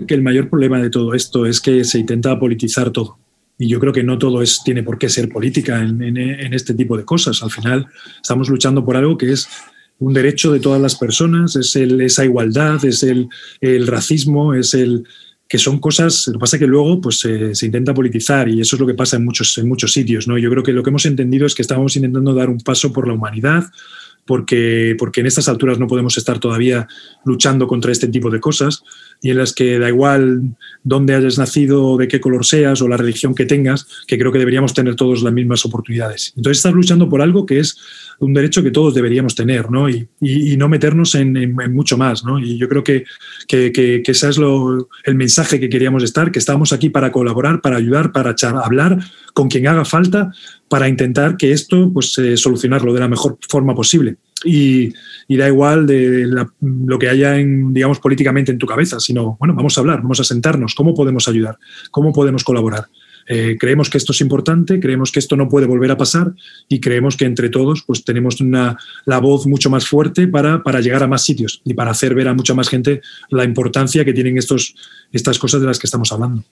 Que 0.07 0.15
el 0.15 0.23
mayor 0.23 0.49
problema 0.49 0.81
de 0.81 0.91
todo 0.91 1.15
esto 1.15 1.47
es 1.47 1.61
que 1.61 1.85
se 1.85 1.99
intenta 1.99 2.39
politizar 2.39 2.91
todo. 2.91 3.19
Y 3.59 3.69
yo 3.69 3.81
creo 3.81 3.93
que 3.93 4.03
no 4.03 4.19
todo 4.19 4.43
es, 4.43 4.63
tiene 4.65 4.83
por 4.83 4.99
qué 4.99 5.09
ser 5.09 5.29
política 5.29 5.81
en, 5.81 6.17
este 6.53 6.75
tipo 6.75 6.97
de 6.97 7.05
cosas. 7.05 7.43
Al 7.43 7.51
final 7.51 7.87
estamos 8.21 8.49
luchando 8.49 8.85
por 8.85 8.97
algo 8.97 9.17
que 9.17 9.33
es 9.33 9.49
un 9.99 10.13
derecho 10.13 10.53
de 10.53 10.61
todas 10.61 10.81
las 10.81 10.97
personas, 10.97 11.57
es 11.57 11.75
el, 11.75 12.01
esa 12.03 12.25
igualdad, 12.25 12.85
es 12.85 13.03
el, 13.03 13.29
el, 13.63 13.87
racismo, 13.87 14.53
es 14.53 14.75
el 14.75 15.05
que 15.49 15.59
son 15.59 15.79
cosas, 15.79 16.27
lo 16.27 16.35
que 16.35 16.39
pasa 16.41 16.57
es 16.57 16.61
que 16.61 16.67
luego 16.67 17.01
pues, 17.01 17.21
se 17.21 17.67
intenta 17.67 17.95
politizar 17.95 18.49
y 18.49 18.61
eso 18.61 18.77
es 18.77 18.81
lo 18.81 18.87
que 18.87 18.95
pasa 18.95 19.17
en 19.17 19.25
muchos, 19.25 19.57
en 19.57 19.69
muchos 19.69 19.93
sitios. 19.93 20.29
¿no? 20.29 20.37
Yo 20.37 20.51
creo 20.51 20.63
que 20.63 20.73
lo 20.73 20.83
que 20.83 20.91
hemos 20.91 21.07
entendido 21.07 21.47
es 21.47 21.55
que 21.55 21.63
estamos 21.63 21.97
intentando 21.97 22.35
dar 22.35 22.51
un 22.51 22.59
paso 22.59 22.93
por 22.93 23.07
la 23.07 23.15
humanidad, 23.15 23.65
porque, 24.27 24.95
porque 24.99 25.21
en 25.21 25.27
estas 25.27 25.49
alturas 25.49 25.79
no 25.79 25.87
podemos 25.87 26.19
estar 26.19 26.39
todavía 26.39 26.87
luchando 27.25 27.67
contra 27.67 27.93
este 27.93 28.09
tipo 28.09 28.31
de 28.31 28.41
cosas 28.41 28.83
y 29.23 29.31
en 29.31 29.39
las 29.39 29.55
que 29.55 29.79
da 29.79 29.89
igual 29.89 30.57
dónde 30.83 31.15
hayas 31.15 31.39
nacido, 31.39 31.97
de 31.97 32.09
qué 32.09 32.21
color 32.21 32.45
seas 32.45 32.83
o 32.83 32.89
la 32.89 32.97
religión 32.97 33.35
que 33.35 33.47
tengas, 33.47 33.87
que 34.07 34.19
creo 34.19 34.33
que 34.33 34.39
deberíamos 34.39 34.75
tener 34.75 34.95
todos 34.95 35.23
las 35.23 35.33
mismas 35.33 35.65
oportunidades. 35.65 36.33
Entonces 36.37 36.59
estás 36.59 36.75
luchando 36.75 37.09
por 37.09 37.23
algo 37.23 37.47
que 37.47 37.59
es 37.61 37.79
un 38.19 38.35
derecho 38.35 38.63
que 38.63 38.71
todos 38.71 38.95
deberíamos 38.95 39.35
tener 39.35 39.71
¿no? 39.71 39.89
Y, 39.89 40.09
y, 40.21 40.57
no 40.57 40.69
meternos 40.69 41.15
en, 41.15 41.37
en, 41.37 41.55
mucho 41.75 41.97
más. 41.97 42.25
¿no? 42.25 42.39
Y 42.39 42.59
yo 42.59 42.69
creo 42.69 42.83
que, 42.83 43.05
que, 43.47 43.73
que, 43.73 44.03
que 44.03 44.13
ese 44.13 44.29
es 44.29 44.39
lo, 44.39 44.89
el 45.05 45.15
mensaje 45.15 45.61
que 45.61 45.69
queríamos 45.69 46.03
estar, 46.03 46.31
que 46.31 46.39
estamos 46.39 46.73
aquí 46.73 46.91
para 46.91 47.13
colaborar, 47.13 47.61
para 47.61 47.77
ayudar, 47.77 48.13
para 48.13 48.35
hablar 48.65 48.99
con 49.35 49.49
quien 49.49 49.67
haga 49.69 49.85
falta, 49.85 50.33
para 50.69 50.89
intentar 50.89 51.37
que 51.37 51.53
esto, 51.53 51.91
pues, 51.93 52.17
eh, 52.19 52.37
solucionarlo 52.37 52.93
de 52.93 53.01
la 53.01 53.09
mejor 53.09 53.39
forma 53.49 53.75
posible. 53.75 54.17
Y, 54.45 54.93
da 55.29 55.49
igual 55.49 55.87
de 55.87 56.29
lo 56.61 56.99
que 56.99 57.09
haya, 57.09 57.35
digamos, 57.35 57.99
políticamente 58.01 58.53
en 58.53 58.59
tu 58.59 58.67
cabeza, 58.67 59.01
sino, 59.01 59.37
bueno, 59.39 59.55
vamos 59.55 59.77
a 59.77 59.81
hablar, 59.81 60.03
vamos 60.03 60.21
a 60.21 60.25
sentarnos, 60.25 60.75
¿cómo 60.75 60.95
podemos 60.95 61.27
ayudar? 61.29 61.59
¿Cómo 61.91 62.13
podemos 62.13 62.45
colaborar? 62.45 62.87
Eh, 63.29 63.57
creemos 63.59 63.91
que 63.91 63.99
esto 63.99 64.13
es 64.13 64.21
importante, 64.21 64.79
creemos 64.79 65.11
que 65.11 65.19
esto 65.19 65.35
no 65.35 65.49
puede 65.49 65.67
volver 65.67 65.91
a 65.91 65.97
pasar 65.97 66.33
y 66.69 66.79
creemos 66.79 67.17
que 67.17 67.25
entre 67.25 67.49
todos 67.49 67.83
pues, 67.85 68.05
tenemos 68.05 68.41
una, 68.41 68.79
la 69.05 69.19
voz 69.19 69.47
mucho 69.47 69.69
más 69.69 69.87
fuerte 69.87 70.29
para, 70.29 70.63
para 70.63 70.81
llegar 70.81 71.03
a 71.03 71.09
más 71.09 71.25
sitios 71.25 71.61
y 71.65 71.75
para 71.75 71.91
hacer 71.91 72.15
ver 72.15 72.29
a 72.29 72.35
mucha 72.35 72.55
más 72.55 72.69
gente 72.69 73.01
la 73.31 73.43
importancia 73.43 74.05
que 74.05 74.13
tienen 74.13 74.39
estos, 74.39 74.77
estas 75.13 75.41
cosas 75.41 75.61
de 75.61 75.67
las 75.67 75.79
que 75.81 75.89
estamos 75.89 76.13
hablando. 76.13 76.45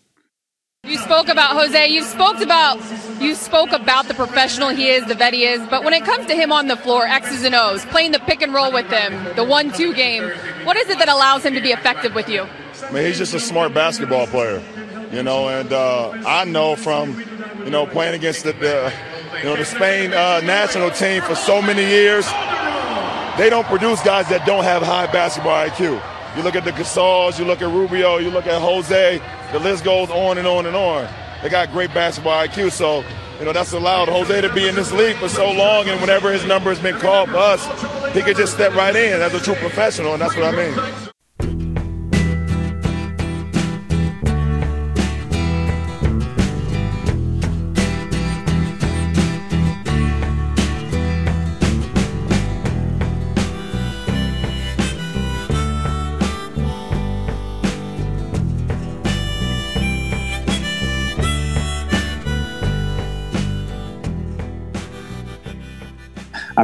You 0.85 0.99
spoke 0.99 1.29
about 1.29 1.57
Jose. 1.57 1.89
You 1.89 2.03
spoke 2.03 2.41
about 2.41 2.79
you 3.21 3.35
spoke 3.35 3.73
about 3.73 4.07
the 4.07 4.15
professional 4.15 4.69
he 4.69 4.89
is, 4.89 5.07
the 5.07 5.15
vet 5.15 5.33
he 5.33 5.45
is. 5.45 5.67
But 5.69 5.85
when 5.85 5.95
it 5.95 6.05
comes 6.05 6.27
to 6.27 6.35
him 6.35 6.53
on 6.53 6.67
the 6.67 6.77
floor, 6.77 7.07
X's 7.07 7.45
and 7.45 7.55
O's, 7.55 7.85
playing 7.87 8.13
the 8.13 8.19
pick 8.19 8.43
and 8.43 8.53
roll 8.53 8.73
with 8.73 8.91
him, 8.91 9.13
the 9.37 9.45
one-two 9.45 9.95
game, 9.95 10.25
what 10.65 10.77
is 10.77 10.89
it 10.91 10.99
that 10.99 11.09
allows 11.09 11.45
him 11.45 11.55
to 11.55 11.61
be 11.61 11.71
effective 11.71 12.15
with 12.15 12.29
you? 12.29 12.47
I 12.83 12.91
mean, 12.91 13.07
he's 13.07 13.19
just 13.19 13.33
a 13.33 13.41
smart 13.41 13.73
basketball 13.73 14.27
player 14.27 14.63
you 15.15 15.23
know, 15.23 15.49
and 15.49 15.73
uh, 15.73 16.11
I 16.27 16.45
know 16.45 16.75
from, 16.75 17.23
you 17.65 17.71
know, 17.71 17.87
playing 17.87 18.15
against 18.15 18.43
the, 18.43 18.53
the 18.53 18.93
you 19.39 19.45
know, 19.45 19.57
the 19.57 19.65
Spain 19.65 20.13
uh, 20.13 20.41
national 20.41 20.91
team 20.91 21.23
for 21.23 21.37
so 21.37 21.63
many 21.63 21.85
years, 21.85 22.27
they 23.39 23.49
don't 23.49 23.67
produce 23.67 24.03
guys 24.03 24.29
that 24.29 24.45
don't 24.45 24.65
have 24.65 24.83
high 24.83 25.07
basketball 25.07 25.69
IQ. 25.69 26.03
You 26.37 26.43
look 26.43 26.57
at 26.57 26.65
the 26.65 26.73
Gasals, 26.73 27.39
you 27.39 27.45
look 27.45 27.63
at 27.63 27.69
Rubio, 27.69 28.19
you 28.19 28.31
look 28.31 28.49
at 28.49 28.61
Jose, 28.61 29.21
the 29.55 29.61
list 29.61 29.85
goes 29.85 30.11
on 30.11 30.37
and 30.37 30.49
on 30.49 30.67
and 30.67 30.75
on. 30.75 31.09
They 31.41 31.49
got 31.49 31.71
great 31.71 31.95
basketball 31.95 32.45
IQ, 32.45 32.73
so 32.73 33.05
you 33.39 33.45
know 33.45 33.53
that's 33.53 33.73
allowed 33.73 34.09
Jose 34.09 34.41
to 34.41 34.53
be 34.53 34.67
in 34.67 34.75
this 34.75 34.91
league 34.91 35.17
for 35.17 35.29
so 35.29 35.49
long, 35.53 35.89
and 35.89 36.01
whenever 36.01 36.33
his 36.33 36.45
number 36.45 36.71
has 36.71 36.81
been 36.81 36.99
called 36.99 37.31
for 37.31 37.37
us, 37.37 37.65
he 38.13 38.23
could 38.23 38.37
just 38.37 38.55
step 38.55 38.75
right 38.75 38.97
in 38.97 39.23
as 39.23 39.33
a 39.33 39.39
true 39.39 39.55
professional, 39.55 40.13
and 40.13 40.21
that's 40.21 40.35
what 40.35 40.53
I 40.53 40.57
mean. 40.57 41.14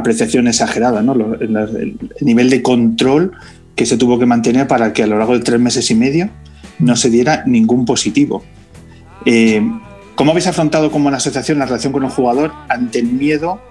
Apreciación 0.01 0.47
exagerada, 0.47 1.01
¿no? 1.01 1.13
el, 1.13 1.97
nivel 2.21 2.49
de 2.49 2.61
control 2.61 3.31
que 3.75 3.85
se 3.85 3.97
tuvo 3.97 4.19
que 4.19 4.25
mantener 4.25 4.67
para 4.67 4.93
que 4.93 5.03
a 5.03 5.07
lo 5.07 5.17
largo 5.17 5.33
de 5.33 5.39
tres 5.39 5.59
meses 5.59 5.89
y 5.89 5.95
medio 5.95 6.29
no 6.79 6.95
se 6.95 7.09
diera 7.09 7.43
ningún 7.45 7.85
positivo. 7.85 8.43
Eh, 9.25 9.61
¿Cómo 10.15 10.31
habéis 10.31 10.47
afrontado 10.47 10.91
como 10.91 11.07
una 11.07 11.17
asociación 11.17 11.59
la 11.59 11.65
relación 11.65 11.93
con 11.93 12.03
el 12.03 12.09
jugador 12.09 12.51
ante 12.69 12.99
el 12.99 13.07
miedo 13.07 13.61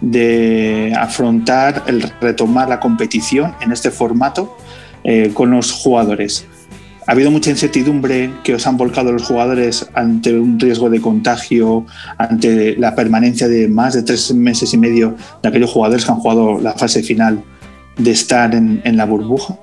de 0.00 0.92
afrontar 0.96 1.84
el 1.86 2.02
retomar 2.20 2.68
la 2.68 2.80
competición 2.80 3.54
en 3.60 3.72
este 3.72 3.90
formato 3.90 4.56
eh, 5.04 5.30
con 5.32 5.50
los 5.50 5.72
jugadores? 5.72 6.46
¿Ha 7.06 7.12
habido 7.12 7.30
mucha 7.30 7.50
incertidumbre 7.50 8.32
que 8.42 8.54
os 8.54 8.66
han 8.66 8.76
volcado 8.76 9.12
los 9.12 9.22
jugadores 9.22 9.88
ante 9.94 10.36
un 10.36 10.58
riesgo 10.58 10.90
de 10.90 11.00
contagio, 11.00 11.86
ante 12.18 12.76
la 12.76 12.96
permanencia 12.96 13.46
de 13.46 13.68
más 13.68 13.94
de 13.94 14.02
tres 14.02 14.34
meses 14.34 14.74
y 14.74 14.78
medio 14.78 15.14
de 15.40 15.48
aquellos 15.48 15.70
jugadores 15.70 16.04
que 16.04 16.10
han 16.10 16.18
jugado 16.18 16.60
la 16.60 16.72
fase 16.72 17.04
final 17.04 17.44
de 17.96 18.10
estar 18.10 18.52
en, 18.56 18.96
la 18.96 19.04
burbuja? 19.04 19.56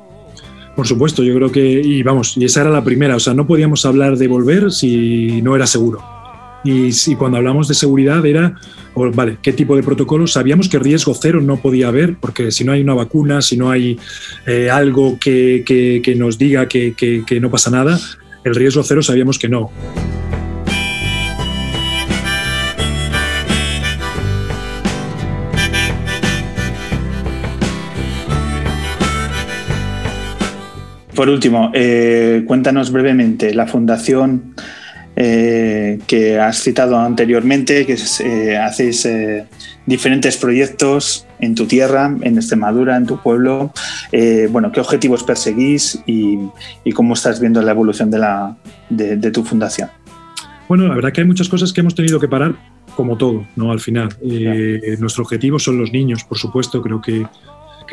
Por 0.77 0.88
supuesto, 0.88 1.21
yo 1.21 1.36
creo 1.36 1.51
que, 1.51 1.82
y 1.82 2.01
vamos, 2.01 2.38
y 2.38 2.45
esa 2.45 2.62
era 2.62 2.69
la 2.69 2.84
primera, 2.84 3.17
o 3.17 3.19
sea, 3.19 3.34
no 3.34 3.45
podíamos 3.45 3.86
hablar 3.86 4.17
de 4.17 4.27
volver 4.29 4.71
si 4.71 5.41
no 5.41 5.53
era 5.56 5.67
seguro. 5.67 6.22
Y, 6.63 6.91
cuando 7.15 7.38
hablamos 7.38 7.67
de 7.67 7.73
seguridad 7.73 8.26
era 8.26 8.56
vale, 8.95 9.38
¿qué 9.41 9.54
tipo 9.54 9.76
de 9.76 9.84
protocolo? 9.84 10.28
Sabíamos 10.28 10.69
que 10.69 10.80
riesgo 10.80 11.13
cero 11.13 11.41
no 11.41 11.58
podía 11.58 11.88
haber, 11.88 12.15
porque 12.15 12.52
si 12.52 12.63
no 12.63 12.71
hay 12.71 12.82
una 12.82 12.93
vacuna, 12.93 13.41
si 13.41 13.58
no 13.58 13.69
hay 13.71 13.99
eh, 14.45 14.69
algo 14.69 15.17
que, 15.19 15.63
que, 15.65 16.15
nos 16.15 16.38
diga 16.38 16.67
que, 16.67 16.93
que 16.95 17.39
no 17.41 17.49
pasa 17.49 17.71
nada, 17.71 17.99
el 18.43 18.56
riesgo 18.56 18.84
cero 18.84 19.02
sabíamos 19.02 19.39
que 19.39 19.49
no. 19.49 19.71
Por 31.15 31.30
último, 31.30 31.71
eh, 31.73 32.43
cuéntanos 32.47 32.91
brevemente 32.91 33.54
la 33.54 33.67
Fundación 33.67 34.56
eh, 35.15 35.99
que 36.08 36.39
has 36.39 36.63
citado 36.63 36.97
anteriormente, 36.97 37.86
que 37.86 37.95
eh, 38.23 38.58
hacéis 38.58 39.06
eh, 39.06 39.45
diferentes 39.86 40.38
proyectos 40.38 41.28
en 41.39 41.54
tu 41.54 41.67
tierra, 41.67 42.15
en 42.21 42.36
Extremadura, 42.38 42.97
en 42.97 43.06
tu 43.06 43.21
pueblo. 43.21 43.71
bueno, 44.49 44.71
¿qué 44.71 44.80
objetivos 44.80 45.23
perseguís 45.23 46.02
y, 46.08 46.39
cómo 46.95 47.13
estás 47.13 47.39
viendo 47.39 47.62
la 47.62 47.71
evolución 47.71 48.10
de, 48.10 48.19
la, 48.19 48.58
de, 48.89 49.32
tu 49.32 49.43
fundación? 49.43 49.89
Bueno, 50.67 50.88
la 50.88 50.95
verdad 50.95 51.12
que 51.12 51.21
hay 51.21 51.28
muchas 51.28 51.47
cosas 51.47 51.71
que 51.71 51.82
hemos 51.82 51.93
tenido 51.93 52.19
que 52.19 52.28
parar, 52.28 52.56
como 52.95 53.15
todo, 53.17 53.45
¿no? 53.56 53.71
Al 53.71 53.82
final. 53.82 54.10
Nuestro 54.99 55.23
objetivo 55.23 55.60
son 55.60 55.78
los 55.78 55.91
niños, 55.91 56.23
por 56.23 56.38
supuesto. 56.39 56.82
Creo 56.82 57.02
que 57.02 57.26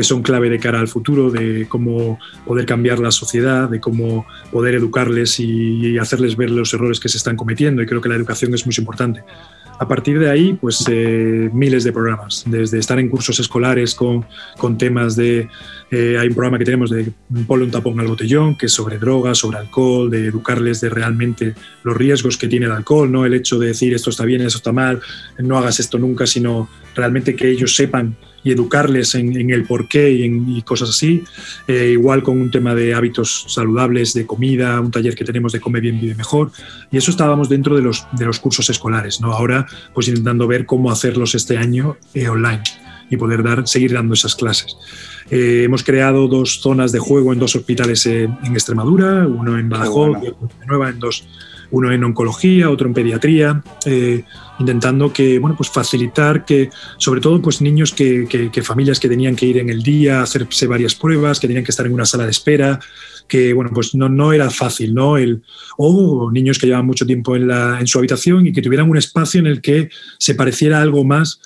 que 0.01 0.05
son 0.05 0.23
clave 0.23 0.49
de 0.49 0.59
cara 0.59 0.81
al 0.81 0.89
futuro, 0.89 1.31
de 1.31 1.69
cómo 1.69 2.19
poder 2.47 2.65
cambiar 2.65 3.01
la 3.01 3.11
sociedad, 3.11 3.69
de 3.69 3.81
cómo 3.81 4.25
poder 4.51 4.75
educarles 4.75 5.39
y, 5.39 5.99
hacerles 5.99 6.37
ver 6.37 6.51
los 6.51 6.73
errores 6.73 6.99
que 6.99 7.11
se 7.11 7.19
están 7.19 7.37
cometiendo. 7.37 7.83
Y 7.83 7.87
creo 7.87 8.01
que 8.01 8.09
la 8.09 8.15
educación 8.15 8.55
es 8.55 8.65
muy 8.65 8.75
importante. 8.79 9.23
A 9.79 9.87
partir 9.87 10.19
de 10.19 10.31
ahí, 10.31 10.55
pues 10.55 10.87
eh, 10.91 11.51
miles 11.53 11.85
de 11.85 11.93
programas, 11.93 12.45
desde 12.47 12.79
estar 12.79 12.99
en 12.99 13.11
cursos 13.11 13.39
escolares 13.41 13.95
con, 13.95 14.25
con 14.57 14.79
temas 14.79 15.17
de... 15.17 15.51
Eh, 15.91 16.17
hay 16.19 16.29
un 16.29 16.35
programa 16.35 16.59
que 16.59 16.65
tenemos 16.65 16.91
de 16.91 17.13
ponle 17.47 17.65
un 17.65 17.71
tapón 17.71 17.99
al 17.99 18.07
botellón, 18.07 18.57
que 18.57 18.67
es 18.67 18.73
sobre 18.73 18.99
drogas, 18.99 19.39
sobre 19.39 19.59
alcohol, 19.59 20.11
de 20.11 20.27
educarles 20.27 20.81
de 20.81 20.89
realmente 20.89 21.55
los 21.83 21.97
riesgos 21.97 22.37
que 22.37 22.47
tiene 22.47 22.67
el 22.67 22.73
alcohol, 22.73 23.11
no 23.11 23.25
el 23.25 23.35
hecho 23.35 23.59
de 23.59 23.69
decir 23.69 23.93
esto 23.95 24.11
está 24.11 24.25
bien, 24.25 24.41
esto 24.43 24.59
está 24.59 24.73
mal, 24.73 25.01
no 25.39 25.59
hagas 25.59 25.81
esto 25.81 25.99
nunca, 25.99 26.27
sino 26.27 26.69
realmente 26.95 27.35
que 27.35 27.49
ellos 27.49 27.75
sepan 27.75 28.17
y 28.43 28.53
educarles 28.53 29.15
en, 29.15 29.51
el 29.51 29.65
porqué 29.65 30.11
y, 30.11 30.23
en, 30.23 30.61
cosas 30.63 30.91
así. 30.91 31.23
Eh, 31.67 31.91
igual 31.93 32.23
con 32.23 32.41
un 32.41 32.51
tema 32.51 32.75
de 32.75 32.95
hábitos 32.95 33.47
saludables, 33.49 34.15
de 34.15 34.27
comida, 34.27 34.81
un 34.81 34.91
taller 34.91 35.15
que 35.15 35.25
tenemos 35.25 35.53
de 35.53 35.61
Come 35.61 35.81
Bien, 35.81 36.01
Vive 36.01 36.15
Mejor. 36.15 36.51
Y 36.91 36.97
eso 36.97 37.11
estábamos 37.11 37.49
dentro 37.49 37.77
de 37.77 37.83
los, 37.83 38.07
de 38.13 38.25
los 38.25 38.39
cursos 38.39 38.71
escolares. 38.71 39.21
¿no? 39.21 39.33
Ahora, 39.33 39.67
pues 39.93 40.09
intentando 40.09 40.47
ver 40.47 40.65
cómo 40.65 40.91
hacerlos 40.91 41.35
este 41.35 41.59
año 41.59 41.97
eh, 42.15 42.29
online 42.29 42.63
y 43.11 43.17
poder 43.17 43.43
dar, 43.43 43.67
seguir 43.67 43.93
dando 43.93 44.15
esas 44.15 44.35
clases. 44.35 44.77
Eh, 45.31 45.63
hemos 45.65 45.85
creado 45.85 46.29
dos 46.29 46.61
zonas 46.61 46.93
de 46.93 46.99
juego 46.99 47.33
en 47.33 47.39
dos 47.39 47.55
hospitales 47.57 48.07
en, 48.07 48.39
Extremadura, 48.53 49.27
uno 49.27 49.59
en 49.59 49.69
Badajoz 49.69 50.19
y 50.23 50.29
otro 50.29 50.49
en 50.61 50.67
Nueva, 50.67 50.89
en 50.89 50.99
dos 50.99 51.25
uno 51.71 51.93
en 51.93 52.03
oncología, 52.05 52.71
otro 52.71 52.89
en 52.89 52.95
pediatría, 52.95 53.63
eh, 53.87 54.25
intentando 54.59 55.13
que, 55.13 55.39
bueno, 55.39 55.57
pues 55.57 55.71
facilitar 55.71 56.45
que, 56.45 56.71
sobre 56.99 57.21
todo, 57.21 57.41
pues 57.41 57.61
niños 57.61 57.93
que, 57.93 58.27
que, 58.53 58.63
familias 58.63 58.99
que 58.99 59.09
tenían 59.09 59.37
que 59.37 59.47
ir 59.47 59.59
en 59.59 59.71
el 59.71 59.83
día 59.83 60.21
a 60.21 60.23
hacerse 60.23 60.67
varias 60.67 60.95
pruebas, 60.95 61.39
que 61.39 61.47
tenían 61.47 61.65
que 61.65 61.71
estar 61.71 61.87
en 61.87 61.93
una 61.93 62.05
sala 62.05 62.25
de 62.25 62.31
espera, 62.31 62.81
que, 63.29 63.53
bueno, 63.53 63.71
pues 63.73 63.95
no, 63.95 64.09
no 64.09 64.33
era 64.33 64.51
fácil, 64.51 64.93
¿no? 64.93 65.17
El, 65.17 65.43
o 65.77 66.31
niños 66.33 66.59
que 66.59 66.67
llevaban 66.67 66.87
mucho 66.87 67.07
tiempo 67.07 67.37
en, 67.37 67.47
la, 67.47 67.79
en 67.79 67.87
su 67.87 67.99
habitación 67.99 68.47
y 68.47 68.53
que 68.53 68.63
tuvieran 68.63 68.91
un 68.91 68.97
espacio 68.97 69.39
en 69.39 69.47
el 69.47 69.61
que 69.61 69.89
se 70.19 70.35
pareciera 70.35 70.81
algo 70.81 71.05
más 71.05 71.41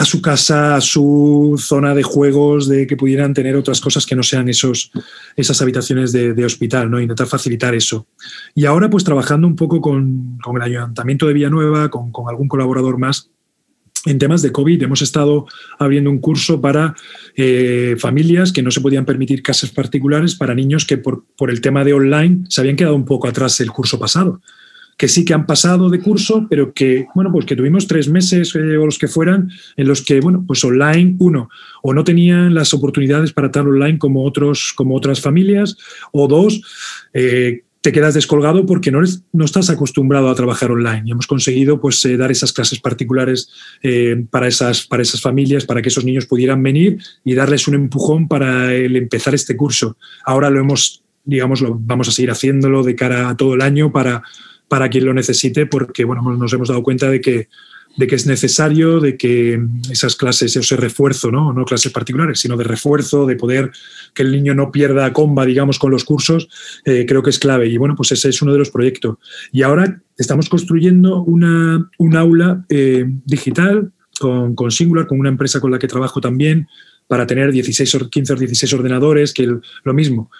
a 0.00 0.06
su 0.06 0.22
casa, 0.22 0.76
a 0.76 0.80
su 0.80 1.56
zona 1.58 1.94
de 1.94 2.02
juegos, 2.02 2.66
de 2.66 2.86
que 2.86 2.96
pudieran 2.96 3.34
tener 3.34 3.54
otras 3.54 3.82
cosas 3.82 4.06
que 4.06 4.16
no 4.16 4.22
sean 4.22 4.48
esos, 4.48 4.90
esas 5.36 5.60
habitaciones 5.60 6.10
de, 6.10 6.42
hospital, 6.42 6.90
¿no? 6.90 6.98
Intentar 6.98 7.26
facilitar 7.26 7.74
eso. 7.74 8.06
Y 8.54 8.64
ahora, 8.64 8.88
pues 8.88 9.04
trabajando 9.04 9.46
un 9.46 9.56
poco 9.56 9.82
con, 9.82 10.38
el 10.56 10.62
Ayuntamiento 10.62 11.26
de 11.26 11.34
Villanueva, 11.34 11.90
con, 11.90 12.10
con, 12.12 12.30
algún 12.30 12.48
colaborador 12.48 12.96
más, 12.96 13.28
en 14.06 14.18
temas 14.18 14.40
de 14.40 14.52
COVID 14.52 14.82
hemos 14.82 15.02
estado 15.02 15.44
abriendo 15.78 16.08
un 16.08 16.20
curso 16.20 16.62
para 16.62 16.94
eh, 17.36 17.94
familias 17.98 18.52
que 18.52 18.62
no 18.62 18.70
se 18.70 18.80
podían 18.80 19.04
permitir 19.04 19.42
casas 19.42 19.68
particulares 19.68 20.34
para 20.34 20.54
niños 20.54 20.86
que 20.86 20.96
por, 20.96 21.26
por 21.36 21.50
el 21.50 21.60
tema 21.60 21.84
de 21.84 21.92
online 21.92 22.44
se 22.48 22.62
habían 22.62 22.76
quedado 22.76 22.96
un 22.96 23.04
poco 23.04 23.28
atrás 23.28 23.60
el 23.60 23.70
curso 23.70 23.98
pasado 23.98 24.40
que 25.00 25.08
sí 25.08 25.24
que 25.24 25.32
han 25.32 25.46
pasado 25.46 25.88
de 25.88 25.98
curso, 25.98 26.46
pero 26.50 26.74
que, 26.74 27.06
bueno, 27.14 27.32
pues 27.32 27.46
que 27.46 27.56
tuvimos 27.56 27.86
tres 27.86 28.06
meses 28.06 28.54
eh, 28.54 28.76
o 28.76 28.84
los 28.84 28.98
que 28.98 29.08
fueran, 29.08 29.50
en 29.78 29.88
los 29.88 30.02
que, 30.02 30.20
bueno, 30.20 30.44
pues 30.46 30.62
online, 30.62 31.16
uno, 31.20 31.48
o 31.82 31.94
no 31.94 32.04
tenían 32.04 32.54
las 32.54 32.74
oportunidades 32.74 33.32
para 33.32 33.46
estar 33.46 33.66
online 33.66 33.96
como, 33.96 34.26
otros, 34.26 34.74
como 34.76 34.94
otras 34.94 35.22
familias, 35.22 35.78
o 36.12 36.28
dos, 36.28 36.60
eh, 37.14 37.62
te 37.80 37.92
quedas 37.92 38.12
descolgado 38.12 38.66
porque 38.66 38.90
no, 38.90 39.00
no 39.32 39.44
estás 39.46 39.70
acostumbrado 39.70 40.28
a 40.28 40.34
trabajar 40.34 40.70
online. 40.70 41.04
Y 41.06 41.12
hemos 41.12 41.26
conseguido 41.26 41.80
pues, 41.80 42.04
eh, 42.04 42.18
dar 42.18 42.30
esas 42.30 42.52
clases 42.52 42.78
particulares 42.78 43.48
para, 44.28 44.48
esas, 44.48 44.86
para 44.86 45.02
esas 45.02 45.22
familias, 45.22 45.64
para 45.64 45.80
que 45.80 45.88
esos 45.88 46.04
niños 46.04 46.26
pudieran 46.26 46.62
venir 46.62 46.98
y 47.24 47.32
darles 47.32 47.66
un 47.68 47.74
empujón 47.74 48.28
para 48.28 48.74
el 48.74 48.96
empezar 48.96 49.34
este 49.34 49.56
curso. 49.56 49.96
Ahora 50.26 50.50
lo 50.50 50.60
hemos, 50.60 51.02
digamos, 51.24 51.62
lo, 51.62 51.78
vamos 51.80 52.08
a 52.08 52.12
seguir 52.12 52.30
haciéndolo 52.30 52.82
de 52.82 52.94
cara 52.96 53.30
a 53.30 53.36
todo 53.38 53.54
el 53.54 53.62
año 53.62 53.92
para, 53.92 54.24
para 54.70 54.88
quien 54.88 55.04
lo 55.04 55.12
necesite, 55.12 55.66
porque 55.66 56.04
bueno, 56.04 56.22
nos 56.22 56.52
hemos 56.52 56.68
dado 56.68 56.84
cuenta 56.84 57.10
de 57.10 57.20
que 57.20 57.48
de 57.96 58.06
que 58.06 58.14
es 58.14 58.24
necesario, 58.24 59.00
de 59.00 59.16
que 59.16 59.60
esas 59.90 60.14
clases, 60.14 60.54
ese 60.54 60.76
refuerzo, 60.76 61.32
¿no? 61.32 61.52
no 61.52 61.64
clases 61.64 61.90
particulares, 61.90 62.38
sino 62.38 62.56
de 62.56 62.62
refuerzo, 62.62 63.26
de 63.26 63.34
poder 63.34 63.72
que 64.14 64.22
el 64.22 64.30
niño 64.30 64.54
no 64.54 64.70
pierda 64.70 65.12
comba, 65.12 65.44
digamos, 65.44 65.80
con 65.80 65.90
los 65.90 66.04
cursos, 66.04 66.48
eh, 66.84 67.04
creo 67.04 67.24
que 67.24 67.30
es 67.30 67.40
clave. 67.40 67.66
Y 67.66 67.78
bueno, 67.78 67.96
pues 67.96 68.12
ese 68.12 68.28
es 68.28 68.40
uno 68.42 68.52
de 68.52 68.60
los 68.60 68.70
proyectos. 68.70 69.16
Y 69.50 69.62
ahora 69.62 70.00
estamos 70.16 70.48
construyendo 70.48 71.20
una, 71.24 71.90
un 71.98 72.16
aula 72.16 72.64
eh, 72.68 73.06
digital 73.24 73.90
con, 74.20 74.54
con, 74.54 74.70
Singular, 74.70 75.08
con 75.08 75.18
una 75.18 75.28
empresa 75.28 75.60
con 75.60 75.72
la 75.72 75.80
que 75.80 75.88
trabajo 75.88 76.20
también, 76.20 76.68
para 77.08 77.26
tener 77.26 77.50
16 77.50 77.92
o 77.96 78.08
15 78.08 78.34
o 78.34 78.36
16 78.36 78.72
ordenadores, 78.74 79.34
que 79.34 79.48
lo 79.82 79.94
mismo 79.94 80.30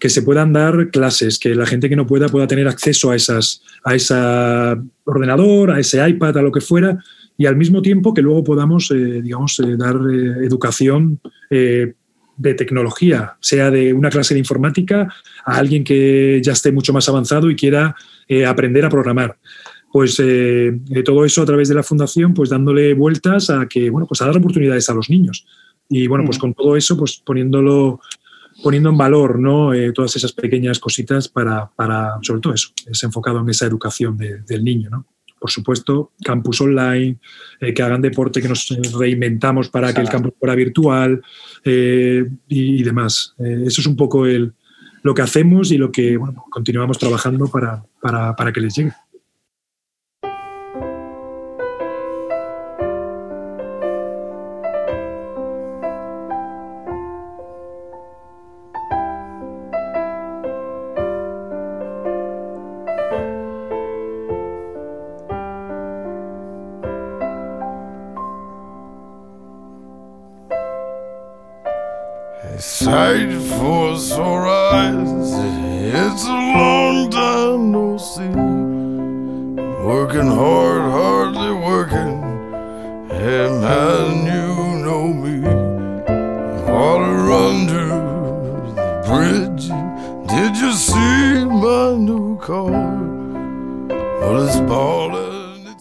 que 0.00 0.08
se 0.08 0.22
puedan 0.22 0.52
dar 0.52 0.90
clases, 0.90 1.38
que 1.38 1.54
la 1.54 1.66
gente 1.66 1.88
que 1.88 1.96
no 1.96 2.06
pueda 2.06 2.28
pueda 2.28 2.46
tener 2.46 2.66
acceso 2.66 3.10
a 3.10 3.16
esas 3.16 3.62
a 3.84 3.94
ese 3.94 4.14
ordenador, 5.04 5.70
a 5.70 5.78
ese 5.78 6.06
iPad, 6.08 6.38
a 6.38 6.42
lo 6.42 6.50
que 6.50 6.60
fuera, 6.60 6.98
y 7.36 7.46
al 7.46 7.56
mismo 7.56 7.80
tiempo 7.80 8.12
que 8.12 8.20
luego 8.22 8.44
podamos, 8.44 8.90
eh, 8.90 9.22
digamos, 9.22 9.58
eh, 9.60 9.76
dar 9.76 9.96
eh, 9.96 10.44
educación 10.44 11.20
de 11.50 12.54
tecnología, 12.54 13.36
sea 13.40 13.70
de 13.70 13.92
una 13.92 14.08
clase 14.08 14.34
de 14.34 14.40
informática 14.40 15.08
a 15.44 15.56
alguien 15.56 15.84
que 15.84 16.40
ya 16.42 16.52
esté 16.52 16.72
mucho 16.72 16.92
más 16.92 17.08
avanzado 17.08 17.50
y 17.50 17.56
quiera 17.56 17.94
aprender 18.46 18.84
a 18.84 18.88
programar. 18.88 19.36
Pues 19.92 20.22
todo 21.04 21.24
eso 21.24 21.42
a 21.42 21.46
través 21.46 21.68
de 21.68 21.74
la 21.74 21.82
fundación, 21.82 22.32
pues 22.32 22.48
dándole 22.48 22.94
vueltas 22.94 23.50
a 23.50 23.66
que, 23.66 23.90
bueno, 23.90 24.06
pues 24.06 24.22
a 24.22 24.26
dar 24.26 24.36
oportunidades 24.36 24.88
a 24.88 24.94
los 24.94 25.10
niños. 25.10 25.44
Y 25.88 26.06
bueno, 26.06 26.24
pues 26.24 26.38
con 26.38 26.54
todo 26.54 26.76
eso, 26.76 26.96
pues 26.96 27.20
poniéndolo 27.24 28.00
poniendo 28.62 28.90
en 28.90 28.98
valor 28.98 29.38
¿no? 29.38 29.72
Eh, 29.72 29.92
todas 29.92 30.14
esas 30.16 30.32
pequeñas 30.32 30.78
cositas 30.78 31.28
para, 31.28 31.70
para, 31.70 32.18
sobre 32.22 32.40
todo 32.40 32.54
eso, 32.54 32.70
es 32.86 33.02
enfocado 33.02 33.40
en 33.40 33.48
esa 33.48 33.66
educación 33.66 34.16
del 34.16 34.64
niño. 34.64 34.90
¿no? 34.90 35.06
Por 35.38 35.50
supuesto, 35.50 36.12
campus 36.22 36.60
online, 36.60 37.18
eh, 37.60 37.72
que 37.72 37.82
hagan 37.82 38.02
deporte, 38.02 38.42
que 38.42 38.48
nos 38.48 38.68
reinventamos 38.98 39.68
para 39.68 39.92
que 39.92 40.00
el 40.00 40.08
campus 40.08 40.34
fuera 40.38 40.54
virtual 40.54 41.22
eh, 41.64 42.28
y, 42.48 42.82
demás. 42.82 43.34
eso 43.38 43.80
es 43.80 43.86
un 43.86 43.96
poco 43.96 44.26
el, 44.26 44.52
lo 45.02 45.14
que 45.14 45.22
hacemos 45.22 45.70
y 45.72 45.78
lo 45.78 45.90
que 45.90 46.16
bueno, 46.16 46.44
continuamos 46.50 46.98
trabajando 46.98 47.46
para, 47.46 47.82
para, 48.00 48.36
para 48.36 48.52
que 48.52 48.60
les 48.60 48.74
llegue. 48.74 48.92
Sight 72.60 73.32
for 73.58 73.96
sore 73.96 74.46
eyes. 74.46 75.32
It's 75.92 76.24
a 76.24 76.40
long 76.56 77.10
time 77.10 77.72
no 77.72 77.96
see. 77.96 78.28
Working 79.84 80.28
hard, 80.28 80.82
hardly 80.92 81.52
working. 81.52 82.20
Hey 83.08 83.48
man, 83.64 84.26
you 84.26 84.84
know 84.84 85.08
me. 85.08 85.40
Water 86.70 87.32
under 87.32 87.88
the 88.76 88.88
bridge. 89.08 89.68
Did 90.28 90.56
you 90.56 90.72
see 90.72 91.44
my 91.44 91.96
new 91.96 92.38
car? 92.38 92.70
Well, 94.20 94.46
it's 94.46 94.60
ballin'. 94.60 95.30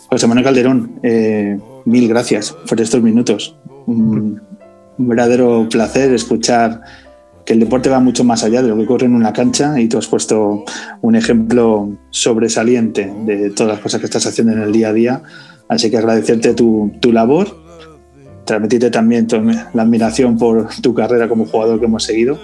José 0.10 0.28
Manuel 0.28 0.46
Calderón, 0.46 1.00
eh, 1.04 1.60
mil 1.86 2.08
gracias 2.08 2.52
por 2.68 2.82
estos 2.82 3.04
minutos. 3.04 3.56
Un, 3.86 4.42
un 5.00 5.08
verdadero 5.08 5.68
placer 5.70 6.14
escuchar 6.14 6.82
que 7.46 7.54
el 7.54 7.62
deporte 7.62 7.90
va 7.90 8.00
mucho 8.00 8.24
más 8.24 8.44
allá 8.44 8.62
de 8.62 8.68
lo 8.68 8.76
que 8.76 8.84
ocurre 8.84 9.06
en 9.08 9.16
una 9.16 9.34
cancha 9.34 9.80
y 9.80 9.88
tú 9.88 9.98
has 9.98 10.08
puesto 10.08 10.66
un 11.02 11.16
ejemplo 11.16 11.98
sobresaliente 12.12 13.12
de 13.26 13.50
todas 13.50 13.74
las 13.74 13.82
cosas 13.82 14.02
que 14.02 14.06
estás 14.06 14.28
haciendo 14.28 14.54
en 14.54 14.62
el 14.62 14.72
día 14.72 14.90
a 14.90 14.94
día. 14.94 15.24
Así 15.68 15.90
que 15.90 15.98
agradecerte 15.98 16.54
tu, 16.54 16.92
tu 17.00 17.12
labor, 17.12 17.48
transmitirte 18.46 18.92
también 18.92 19.28
la 19.74 19.84
admiración 19.84 20.38
por 20.38 20.68
tu 20.82 20.94
carrera 20.94 21.28
como 21.30 21.46
jugador 21.46 21.80
que 21.80 21.86
hemos 21.86 22.04
seguido 22.04 22.38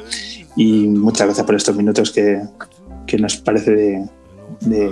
y 0.55 0.87
muchas 0.87 1.27
gracias 1.27 1.45
por 1.45 1.55
estos 1.55 1.75
minutos 1.75 2.11
que, 2.11 2.41
que 3.05 3.17
nos 3.17 3.37
parece 3.37 3.71
de, 3.75 4.05
de, 4.61 4.89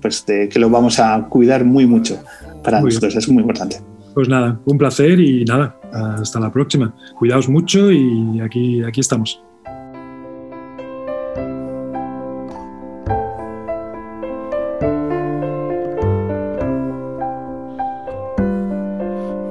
pues 0.00 0.24
de, 0.26 0.48
que 0.48 0.58
lo 0.58 0.70
vamos 0.70 1.00
a 1.00 1.26
cuidar 1.28 1.64
muy 1.64 1.86
mucho 1.86 2.22
para 2.62 2.80
muy 2.80 2.90
nosotros, 2.90 3.14
bien. 3.14 3.18
es 3.18 3.28
muy 3.28 3.40
importante. 3.40 3.80
Pues 4.18 4.28
nada, 4.28 4.58
un 4.64 4.76
placer 4.76 5.20
y 5.20 5.44
nada, 5.44 5.78
hasta 5.92 6.40
la 6.40 6.50
próxima. 6.50 6.92
Cuidaos 7.16 7.48
mucho 7.48 7.92
y 7.92 8.40
aquí, 8.40 8.82
aquí 8.82 8.98
estamos. 8.98 9.40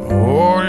Oh, 0.09 0.61